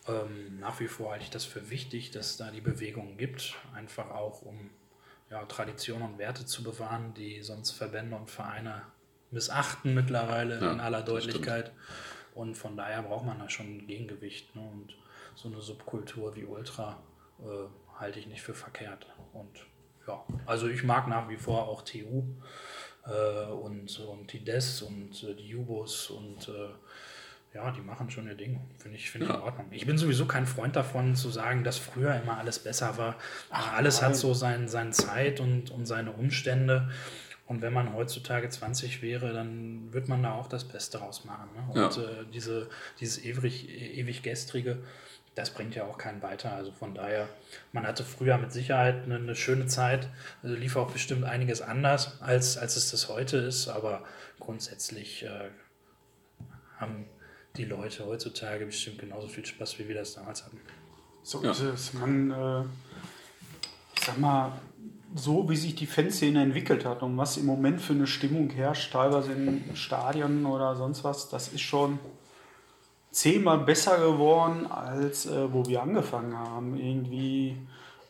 ähm, 0.08 0.60
nach 0.60 0.80
wie 0.80 0.88
vor 0.88 1.12
halte 1.12 1.24
ich 1.26 1.30
das 1.30 1.46
für 1.46 1.70
wichtig, 1.70 2.12
dass 2.12 2.38
da 2.38 2.50
die 2.52 2.62
Bewegung 2.62 3.18
gibt, 3.18 3.56
einfach 3.76 4.10
auch 4.10 4.42
um 4.42 4.70
ja, 5.30 5.46
Tradition 5.46 6.02
und 6.02 6.18
Werte 6.18 6.46
zu 6.46 6.64
bewahren, 6.64 7.14
die 7.14 7.42
sonst 7.42 7.72
Verbände 7.72 8.16
und 8.16 8.30
Vereine 8.30 8.82
missachten 9.30 9.94
mittlerweile 9.94 10.60
Ja, 10.60 10.72
in 10.74 10.80
aller 10.80 11.04
das 11.04 11.24
stimmt. 11.24 11.72
Und 12.34 12.56
von 12.56 12.78
daher 12.78 13.04
braucht 13.04 13.26
man 13.26 13.40
da 13.40 13.50
schon 13.50 13.78
ein 13.78 13.88
Gegengewicht. 13.88 14.56
Ne? 14.56 14.62
Und 14.62 14.96
so 15.36 15.50
eine 15.50 15.62
Subkultur 15.62 16.36
wie 16.36 16.46
Ultra 16.46 17.02
äh, 17.40 18.00
halte 18.00 18.20
ich 18.20 18.28
nicht 18.28 18.42
für 18.42 18.54
verkehrt. 18.54 19.08
Und 19.34 19.66
ja, 20.08 20.24
also 20.46 20.68
ich 20.68 20.84
mag 20.84 21.08
nach 21.08 21.30
wie 21.30 21.38
vor 21.38 21.68
auch 21.68 21.84
TU 21.84 22.24
äh, 23.06 23.46
und, 23.52 24.00
und 24.00 24.34
die 24.34 24.44
DES 24.44 24.82
und 24.82 25.24
äh, 25.24 25.36
die 25.36 25.48
Jubos 25.48 26.10
und 26.10 26.48
äh, 26.50 26.70
ja, 27.54 27.70
die 27.72 27.82
machen 27.82 28.10
schon 28.10 28.28
ihr 28.28 28.36
Ding. 28.36 28.62
Finde 28.78 28.98
ich, 28.98 29.12
finde 29.12 29.28
ich 29.28 29.32
Ja. 29.34 29.38
in 29.40 29.44
Ordnung. 29.44 29.68
Ich 29.72 29.86
bin 29.86 29.98
sowieso 29.98 30.26
kein 30.26 30.46
Freund 30.46 30.76
davon, 30.76 31.16
zu 31.16 31.30
sagen, 31.30 31.64
dass 31.64 31.78
früher 31.78 32.16
immer 32.16 32.38
alles 32.38 32.60
besser 32.60 32.98
war. 32.98 33.16
alles 33.50 34.00
nein. 34.02 34.10
hat 34.12 34.16
so 34.16 34.34
sein, 34.34 34.70
seine 34.70 34.92
Zeit 34.92 35.40
und, 35.42 35.70
und 35.70 35.86
seine 35.86 36.12
Umstände. 36.14 36.90
Und 37.52 37.62
wenn 37.62 37.74
man 37.74 37.94
heutzutage 37.94 38.48
20 38.48 39.02
wäre, 39.02 39.34
dann 39.34 39.92
wird 39.92 40.08
man 40.08 40.24
da 40.24 40.36
auch 40.36 40.48
das 40.48 40.64
Beste 40.64 41.00
rausmachen. 41.00 41.50
Ne? 41.54 41.66
Und 41.74 41.98
Ja. 41.98 42.02
äh, 42.02 42.26
diese, 42.34 42.70
dieses 43.02 43.22
ewig, 43.26 43.68
ewig 43.68 44.24
gestrige, 44.24 44.78
das 45.36 45.50
bringt 45.50 45.76
ja 45.76 45.84
auch 45.84 45.98
keinen 45.98 46.22
weiter. 46.22 46.54
Also 46.54 46.72
von 46.72 46.96
daher, 46.96 47.28
man 47.74 47.86
hatte 47.86 48.06
früher 48.06 48.38
mit 48.38 48.54
Sicherheit 48.54 49.04
eine, 49.04 49.16
eine 49.18 49.36
schöne 49.36 49.66
Zeit, 49.66 50.08
also 50.42 50.56
lief 50.56 50.78
auch 50.78 50.92
bestimmt 50.94 51.26
einiges 51.26 51.62
anders, 51.62 52.22
als, 52.22 52.58
als 52.58 52.78
es 52.78 52.90
das 52.92 53.10
heute 53.10 53.36
ist. 53.36 53.68
Aber 53.68 54.06
grundsätzlich 54.40 55.24
äh, 55.24 55.50
haben 56.78 57.06
die 57.58 57.66
Leute 57.66 58.06
heutzutage 58.06 58.66
bestimmt 58.66 58.98
genauso 59.00 59.28
viel 59.28 59.46
Spaß, 59.46 59.78
wie 59.78 59.90
wir 59.90 59.96
das 59.96 60.14
damals 60.14 60.46
hatten. 60.46 60.62
So 61.24 61.44
Ja. 61.44 61.52
ist 61.52 61.60
es. 61.60 61.94
Man, 61.96 62.32
äh, 62.32 62.62
ich 63.98 64.06
sag 64.06 64.18
mal, 64.20 64.54
so, 65.16 65.50
wie 65.50 65.56
sich 65.56 65.76
die 65.76 65.86
Fanszene 65.86 66.42
entwickelt 66.42 66.86
hat 66.86 67.04
und 67.04 67.18
was 67.18 67.38
im 67.38 67.46
Moment 67.46 67.82
für 67.82 67.94
eine 67.94 68.08
Stimmung 68.08 68.50
herrscht, 68.50 68.94
teilweise 68.94 69.34
in 69.34 69.64
Stadien 69.74 70.46
oder 70.46 70.76
sonst 70.76 71.04
was, 71.04 71.30
das 71.30 71.50
ist 71.50 71.62
schon 71.62 72.00
zehnmal 73.12 73.60
besser 73.60 73.98
geworden, 73.98 74.72
als 74.72 75.26
äh, 75.26 75.52
wo 75.54 75.66
wir 75.66 75.82
angefangen 75.82 76.38
haben. 76.38 76.78
Irgendwie 76.78 77.58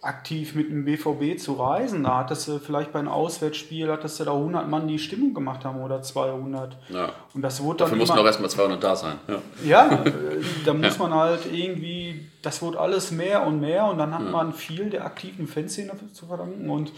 aktiv 0.01 0.55
mit 0.55 0.69
dem 0.69 0.83
BVB 0.83 1.39
zu 1.39 1.53
reisen. 1.53 2.03
Da 2.03 2.17
hattest 2.17 2.47
du 2.47 2.57
vielleicht 2.57 2.91
bei 2.91 2.99
einem 2.99 3.07
Auswärtsspiel, 3.09 3.91
hattest 3.91 4.19
du 4.19 4.23
da 4.23 4.33
100 4.33 4.67
Mann, 4.67 4.87
die 4.87 4.97
Stimmung 4.97 5.35
gemacht 5.35 5.63
haben 5.63 5.79
oder 5.81 6.01
200. 6.01 6.75
Ja. 6.89 7.09
Und 7.35 7.43
das 7.43 7.61
wurde 7.61 7.77
dann 7.77 7.85
Dafür 7.85 7.97
mussten 7.99 8.17
auch 8.17 8.25
erstmal 8.25 8.49
200 8.49 8.83
da 8.83 8.95
sein. 8.95 9.17
Ja, 9.27 9.37
ja 9.63 10.03
da 10.65 10.73
muss 10.73 10.97
man 10.97 11.13
halt 11.13 11.41
irgendwie, 11.51 12.25
das 12.41 12.63
wurde 12.63 12.79
alles 12.79 13.11
mehr 13.11 13.45
und 13.45 13.59
mehr 13.59 13.85
und 13.85 13.99
dann 13.99 14.13
hat 14.13 14.23
man 14.23 14.53
viel 14.53 14.89
der 14.89 15.05
aktiven 15.05 15.47
Fanszene 15.47 15.93
zu 16.11 16.25
verdanken 16.25 16.69
und 16.69 16.91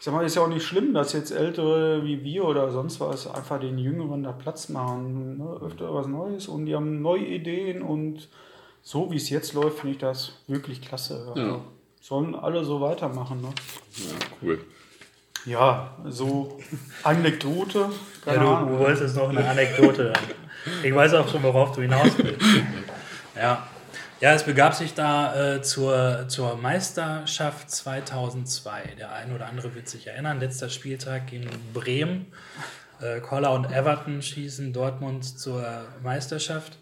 ich 0.00 0.04
sag 0.04 0.14
mal, 0.14 0.24
ist 0.24 0.36
ja 0.36 0.42
auch 0.42 0.48
nicht 0.48 0.64
schlimm, 0.64 0.94
dass 0.94 1.12
jetzt 1.12 1.32
Ältere 1.32 2.04
wie 2.04 2.22
wir 2.22 2.44
oder 2.44 2.70
sonst 2.70 3.00
was 3.00 3.32
einfach 3.32 3.58
den 3.58 3.78
Jüngeren 3.78 4.22
da 4.22 4.30
Platz 4.30 4.68
machen. 4.68 5.38
Ne? 5.38 5.60
Öfter 5.66 5.92
was 5.92 6.06
Neues 6.06 6.46
und 6.46 6.66
die 6.66 6.74
haben 6.76 7.02
neue 7.02 7.24
Ideen 7.24 7.82
und 7.82 8.28
so 8.82 9.10
wie 9.10 9.16
es 9.16 9.28
jetzt 9.28 9.54
läuft, 9.54 9.80
finde 9.80 9.94
ich 9.94 9.98
das 9.98 10.32
wirklich 10.46 10.80
klasse. 10.80 11.26
Also 11.28 11.40
Ja. 11.40 11.60
Sollen 12.00 12.34
alle 12.34 12.64
so 12.64 12.80
weitermachen. 12.80 13.40
Ne? 13.40 13.48
ja 13.96 14.26
cool. 14.42 14.64
Ja, 15.44 15.96
so 16.06 16.58
Anekdote. 17.02 17.78
Ja, 17.78 18.32
Keine 18.32 18.44
du, 18.44 18.50
Ahnung. 18.50 18.72
du 18.72 18.78
wolltest 18.78 19.16
noch 19.16 19.28
eine 19.30 19.48
Anekdote. 19.48 20.12
Ich 20.82 20.94
weiß 20.94 21.14
auch 21.14 21.28
schon, 21.28 21.42
worauf 21.42 21.72
du 21.72 21.82
hinaus 21.82 22.10
willst. 22.18 22.46
Ja, 23.36 23.66
ja 24.20 24.34
es 24.34 24.42
begab 24.42 24.74
sich 24.74 24.94
da 24.94 25.54
äh, 25.54 25.62
zur, 25.62 26.26
zur 26.28 26.56
Meisterschaft 26.56 27.70
2002. 27.70 28.96
Der 28.98 29.12
ein 29.12 29.32
oder 29.32 29.46
andere 29.46 29.74
wird 29.74 29.88
sich 29.88 30.06
erinnern, 30.08 30.40
letzter 30.40 30.68
Spieltag 30.68 31.32
in 31.32 31.48
Bremen. 31.72 32.32
Äh, 33.00 33.20
Koller 33.20 33.52
und 33.52 33.70
Everton 33.72 34.20
schießen 34.20 34.72
Dortmund 34.72 35.24
zur 35.38 35.64
Meisterschaft. 36.02 36.78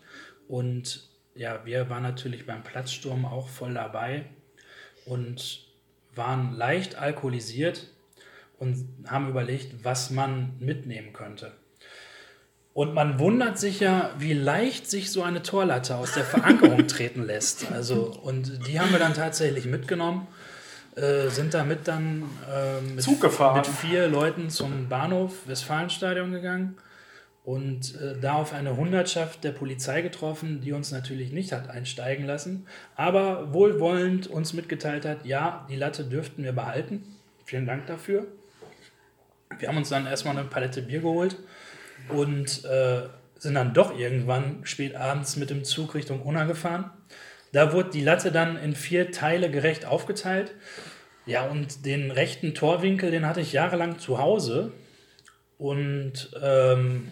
Und 0.49 1.09
ja, 1.35 1.61
wir 1.65 1.91
waren 1.91 2.03
natürlich 2.03 2.47
beim 2.47 2.65
Platzsturm 2.65 3.27
auch 3.27 3.49
voll 3.49 3.75
dabei 3.75 4.25
und 5.07 5.65
waren 6.15 6.55
leicht 6.55 6.97
alkoholisiert 6.97 7.87
und 8.59 8.89
haben 9.07 9.29
überlegt, 9.29 9.85
was 9.85 10.11
man 10.11 10.55
mitnehmen 10.59 11.13
könnte. 11.13 11.53
Und 12.75 12.93
man 12.93 13.19
wundert 13.19 13.59
sich 13.59 13.81
ja, 13.81 14.11
wie 14.19 14.35
leicht 14.35 14.91
sich 14.91 15.11
so 15.11 15.23
eine 15.23 15.43
Torlatte 15.43 15.97
aus 15.97 16.13
der 16.13 16.25
Verankerung 16.25 16.87
treten 16.89 17.23
lässt. 17.23 17.73
Also, 17.73 18.15
und 18.23 18.67
die 18.67 18.79
haben 18.79 18.93
wir 18.93 18.99
dann 18.99 19.15
tatsächlich 19.15 19.65
mitgenommen, 19.65 20.27
äh, 20.95 21.29
sind 21.29 21.55
damit 21.55 21.89
dann 21.89 22.25
äh, 22.53 22.83
mit, 22.83 23.03
Zug 23.03 23.21
gefahren. 23.23 23.57
mit 23.57 23.67
vier 23.67 24.09
Leuten 24.09 24.51
zum 24.51 24.89
Bahnhof 24.89 25.47
Westfalenstadion 25.47 26.33
gegangen 26.33 26.77
und 27.47 27.95
äh, 28.01 28.19
da 28.21 28.35
auf 28.35 28.53
eine 28.53 28.77
Hundertschaft 28.77 29.45
der 29.45 29.53
Polizei 29.53 30.03
getroffen, 30.03 30.61
die 30.63 30.73
uns 30.73 30.91
natürlich 30.91 31.31
nicht 31.31 31.53
hat 31.53 31.71
einsteigen 31.71 32.27
lassen, 32.27 32.67
aber 32.97 33.55
wohlwollend 33.55 34.27
uns 34.27 34.53
mitgeteilt 34.53 35.05
hat, 35.05 35.25
ja, 35.25 35.65
die 35.71 35.77
Latte 35.77 36.03
dürften 36.03 36.43
wir 36.43 36.51
behalten. 36.51 37.05
Vielen 37.45 37.65
Dank 37.65 37.87
dafür. 37.87 38.27
Wir 39.61 39.69
haben 39.69 39.77
uns 39.77 39.91
dann 39.91 40.07
erstmal 40.07 40.37
eine 40.37 40.49
Palette 40.49 40.83
Bier 40.83 41.01
geholt 41.01 41.37
und 42.09 42.65
äh, 42.65 43.03
sind 43.39 43.55
dann 43.55 43.73
doch 43.73 43.97
irgendwann 43.97 44.67
spät 44.67 44.97
abends 44.97 45.37
mit 45.37 45.49
dem 45.49 45.63
Zug 45.63 45.95
Richtung 45.95 46.23
Unna 46.23 46.47
gefahren. 46.47 46.91
Da 47.53 47.73
wurde 47.73 47.91
die 47.91 48.03
Latte 48.03 48.33
dann 48.33 48.57
in 48.57 48.75
vier 48.75 49.13
Teile 49.13 49.53
gerecht 49.53 49.85
aufgeteilt. 49.85 50.53
Ja, 51.27 51.47
und 51.47 51.87
den 51.87 52.11
rechten 52.11 52.55
Torwinkel, 52.55 53.13
den 53.13 53.25
hatte 53.25 53.41
ich 53.41 53.53
jahrelang 53.53 54.01
zu 54.01 54.19
Hause. 54.19 54.73
Und 55.59 56.31
ähm, 56.43 57.07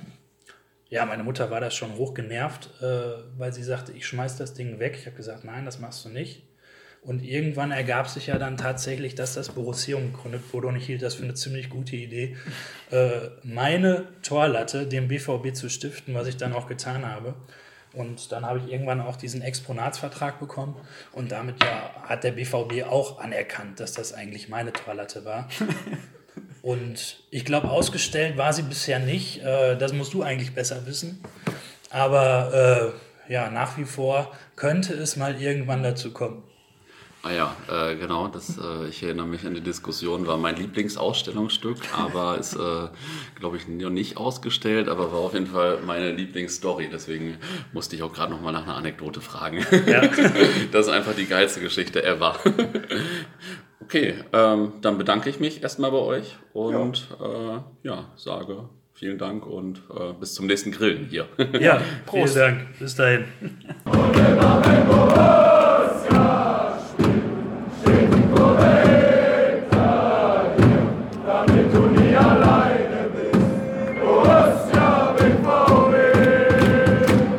ja, 0.94 1.04
meine 1.04 1.24
Mutter 1.24 1.50
war 1.50 1.60
das 1.60 1.74
schon 1.74 1.96
hoch 1.96 2.14
genervt, 2.14 2.70
äh, 2.80 2.84
weil 3.36 3.52
sie 3.52 3.64
sagte, 3.64 3.90
ich 3.90 4.06
schmeiß 4.06 4.36
das 4.36 4.54
Ding 4.54 4.78
weg. 4.78 4.94
Ich 4.96 5.06
habe 5.06 5.16
gesagt, 5.16 5.42
nein, 5.42 5.64
das 5.64 5.80
machst 5.80 6.04
du 6.04 6.08
nicht. 6.08 6.44
Und 7.02 7.24
irgendwann 7.24 7.72
ergab 7.72 8.08
sich 8.08 8.28
ja 8.28 8.38
dann 8.38 8.56
tatsächlich, 8.56 9.16
dass 9.16 9.34
das 9.34 9.48
Borussium 9.48 10.12
gegründet 10.12 10.42
wurde 10.52 10.68
und 10.68 10.76
ich 10.76 10.86
hielt 10.86 11.02
das 11.02 11.16
für 11.16 11.24
eine 11.24 11.34
ziemlich 11.34 11.68
gute 11.68 11.96
Idee, 11.96 12.36
äh, 12.92 13.28
meine 13.42 14.06
Torlatte 14.22 14.86
dem 14.86 15.08
BVB 15.08 15.52
zu 15.52 15.68
stiften, 15.68 16.14
was 16.14 16.28
ich 16.28 16.36
dann 16.36 16.52
auch 16.52 16.68
getan 16.68 17.04
habe. 17.04 17.34
Und 17.92 18.30
dann 18.30 18.46
habe 18.46 18.60
ich 18.60 18.72
irgendwann 18.72 19.00
auch 19.00 19.16
diesen 19.16 19.42
Exponatsvertrag 19.42 20.38
bekommen 20.38 20.76
und 21.10 21.32
damit 21.32 21.62
ja 21.62 21.90
hat 22.02 22.22
der 22.22 22.32
BVB 22.32 22.84
auch 22.88 23.18
anerkannt, 23.18 23.80
dass 23.80 23.92
das 23.94 24.12
eigentlich 24.12 24.48
meine 24.48 24.72
Torlatte 24.72 25.24
war. 25.24 25.48
Und 26.64 27.18
ich 27.30 27.44
glaube, 27.44 27.68
ausgestellt 27.68 28.38
war 28.38 28.54
sie 28.54 28.62
bisher 28.62 28.98
nicht. 28.98 29.42
Äh, 29.42 29.76
das 29.76 29.92
musst 29.92 30.14
du 30.14 30.22
eigentlich 30.22 30.54
besser 30.54 30.86
wissen. 30.86 31.22
Aber 31.90 32.94
äh, 33.28 33.32
ja, 33.32 33.50
nach 33.50 33.76
wie 33.76 33.84
vor 33.84 34.32
könnte 34.56 34.94
es 34.94 35.16
mal 35.16 35.38
irgendwann 35.38 35.82
dazu 35.82 36.10
kommen. 36.14 36.42
Ah 37.26 37.32
ja, 37.32 37.56
äh, 37.70 37.96
genau, 37.96 38.28
das, 38.28 38.58
äh, 38.58 38.88
ich 38.90 39.02
erinnere 39.02 39.26
mich 39.26 39.46
an 39.46 39.54
die 39.54 39.62
Diskussion, 39.62 40.26
war 40.26 40.36
mein 40.36 40.56
Lieblingsausstellungsstück, 40.56 41.78
aber 41.96 42.36
ist, 42.36 42.54
äh, 42.54 42.88
glaube 43.38 43.56
ich, 43.56 43.66
noch 43.66 43.88
nicht 43.88 44.18
ausgestellt, 44.18 44.90
aber 44.90 45.10
war 45.10 45.20
auf 45.20 45.32
jeden 45.32 45.46
Fall 45.46 45.78
meine 45.86 46.12
Lieblingsstory, 46.12 46.90
deswegen 46.92 47.38
musste 47.72 47.96
ich 47.96 48.02
auch 48.02 48.12
gerade 48.12 48.30
noch 48.30 48.42
mal 48.42 48.52
nach 48.52 48.64
einer 48.64 48.76
Anekdote 48.76 49.22
fragen. 49.22 49.64
Ja. 49.86 50.02
Das 50.72 50.86
ist 50.86 50.92
einfach 50.92 51.14
die 51.14 51.26
geilste 51.26 51.60
Geschichte 51.60 52.04
ever. 52.04 52.38
Okay, 53.80 54.14
ähm, 54.32 54.72
dann 54.80 54.96
bedanke 54.96 55.28
ich 55.28 55.40
mich 55.40 55.62
erstmal 55.62 55.90
bei 55.90 55.98
euch 55.98 56.36
und 56.54 57.06
ja, 57.20 57.64
ja 57.82 58.12
sage 58.16 58.70
vielen 58.94 59.18
Dank 59.18 59.46
und 59.46 59.82
äh, 59.90 60.14
bis 60.18 60.32
zum 60.32 60.46
nächsten 60.46 60.72
Grillen 60.72 61.04
hier. 61.04 61.26
Ja, 61.60 61.82
Prost. 62.06 62.32
vielen 62.32 62.56
Dank. 62.56 62.78
Bis 62.78 62.94
dahin. 62.94 63.24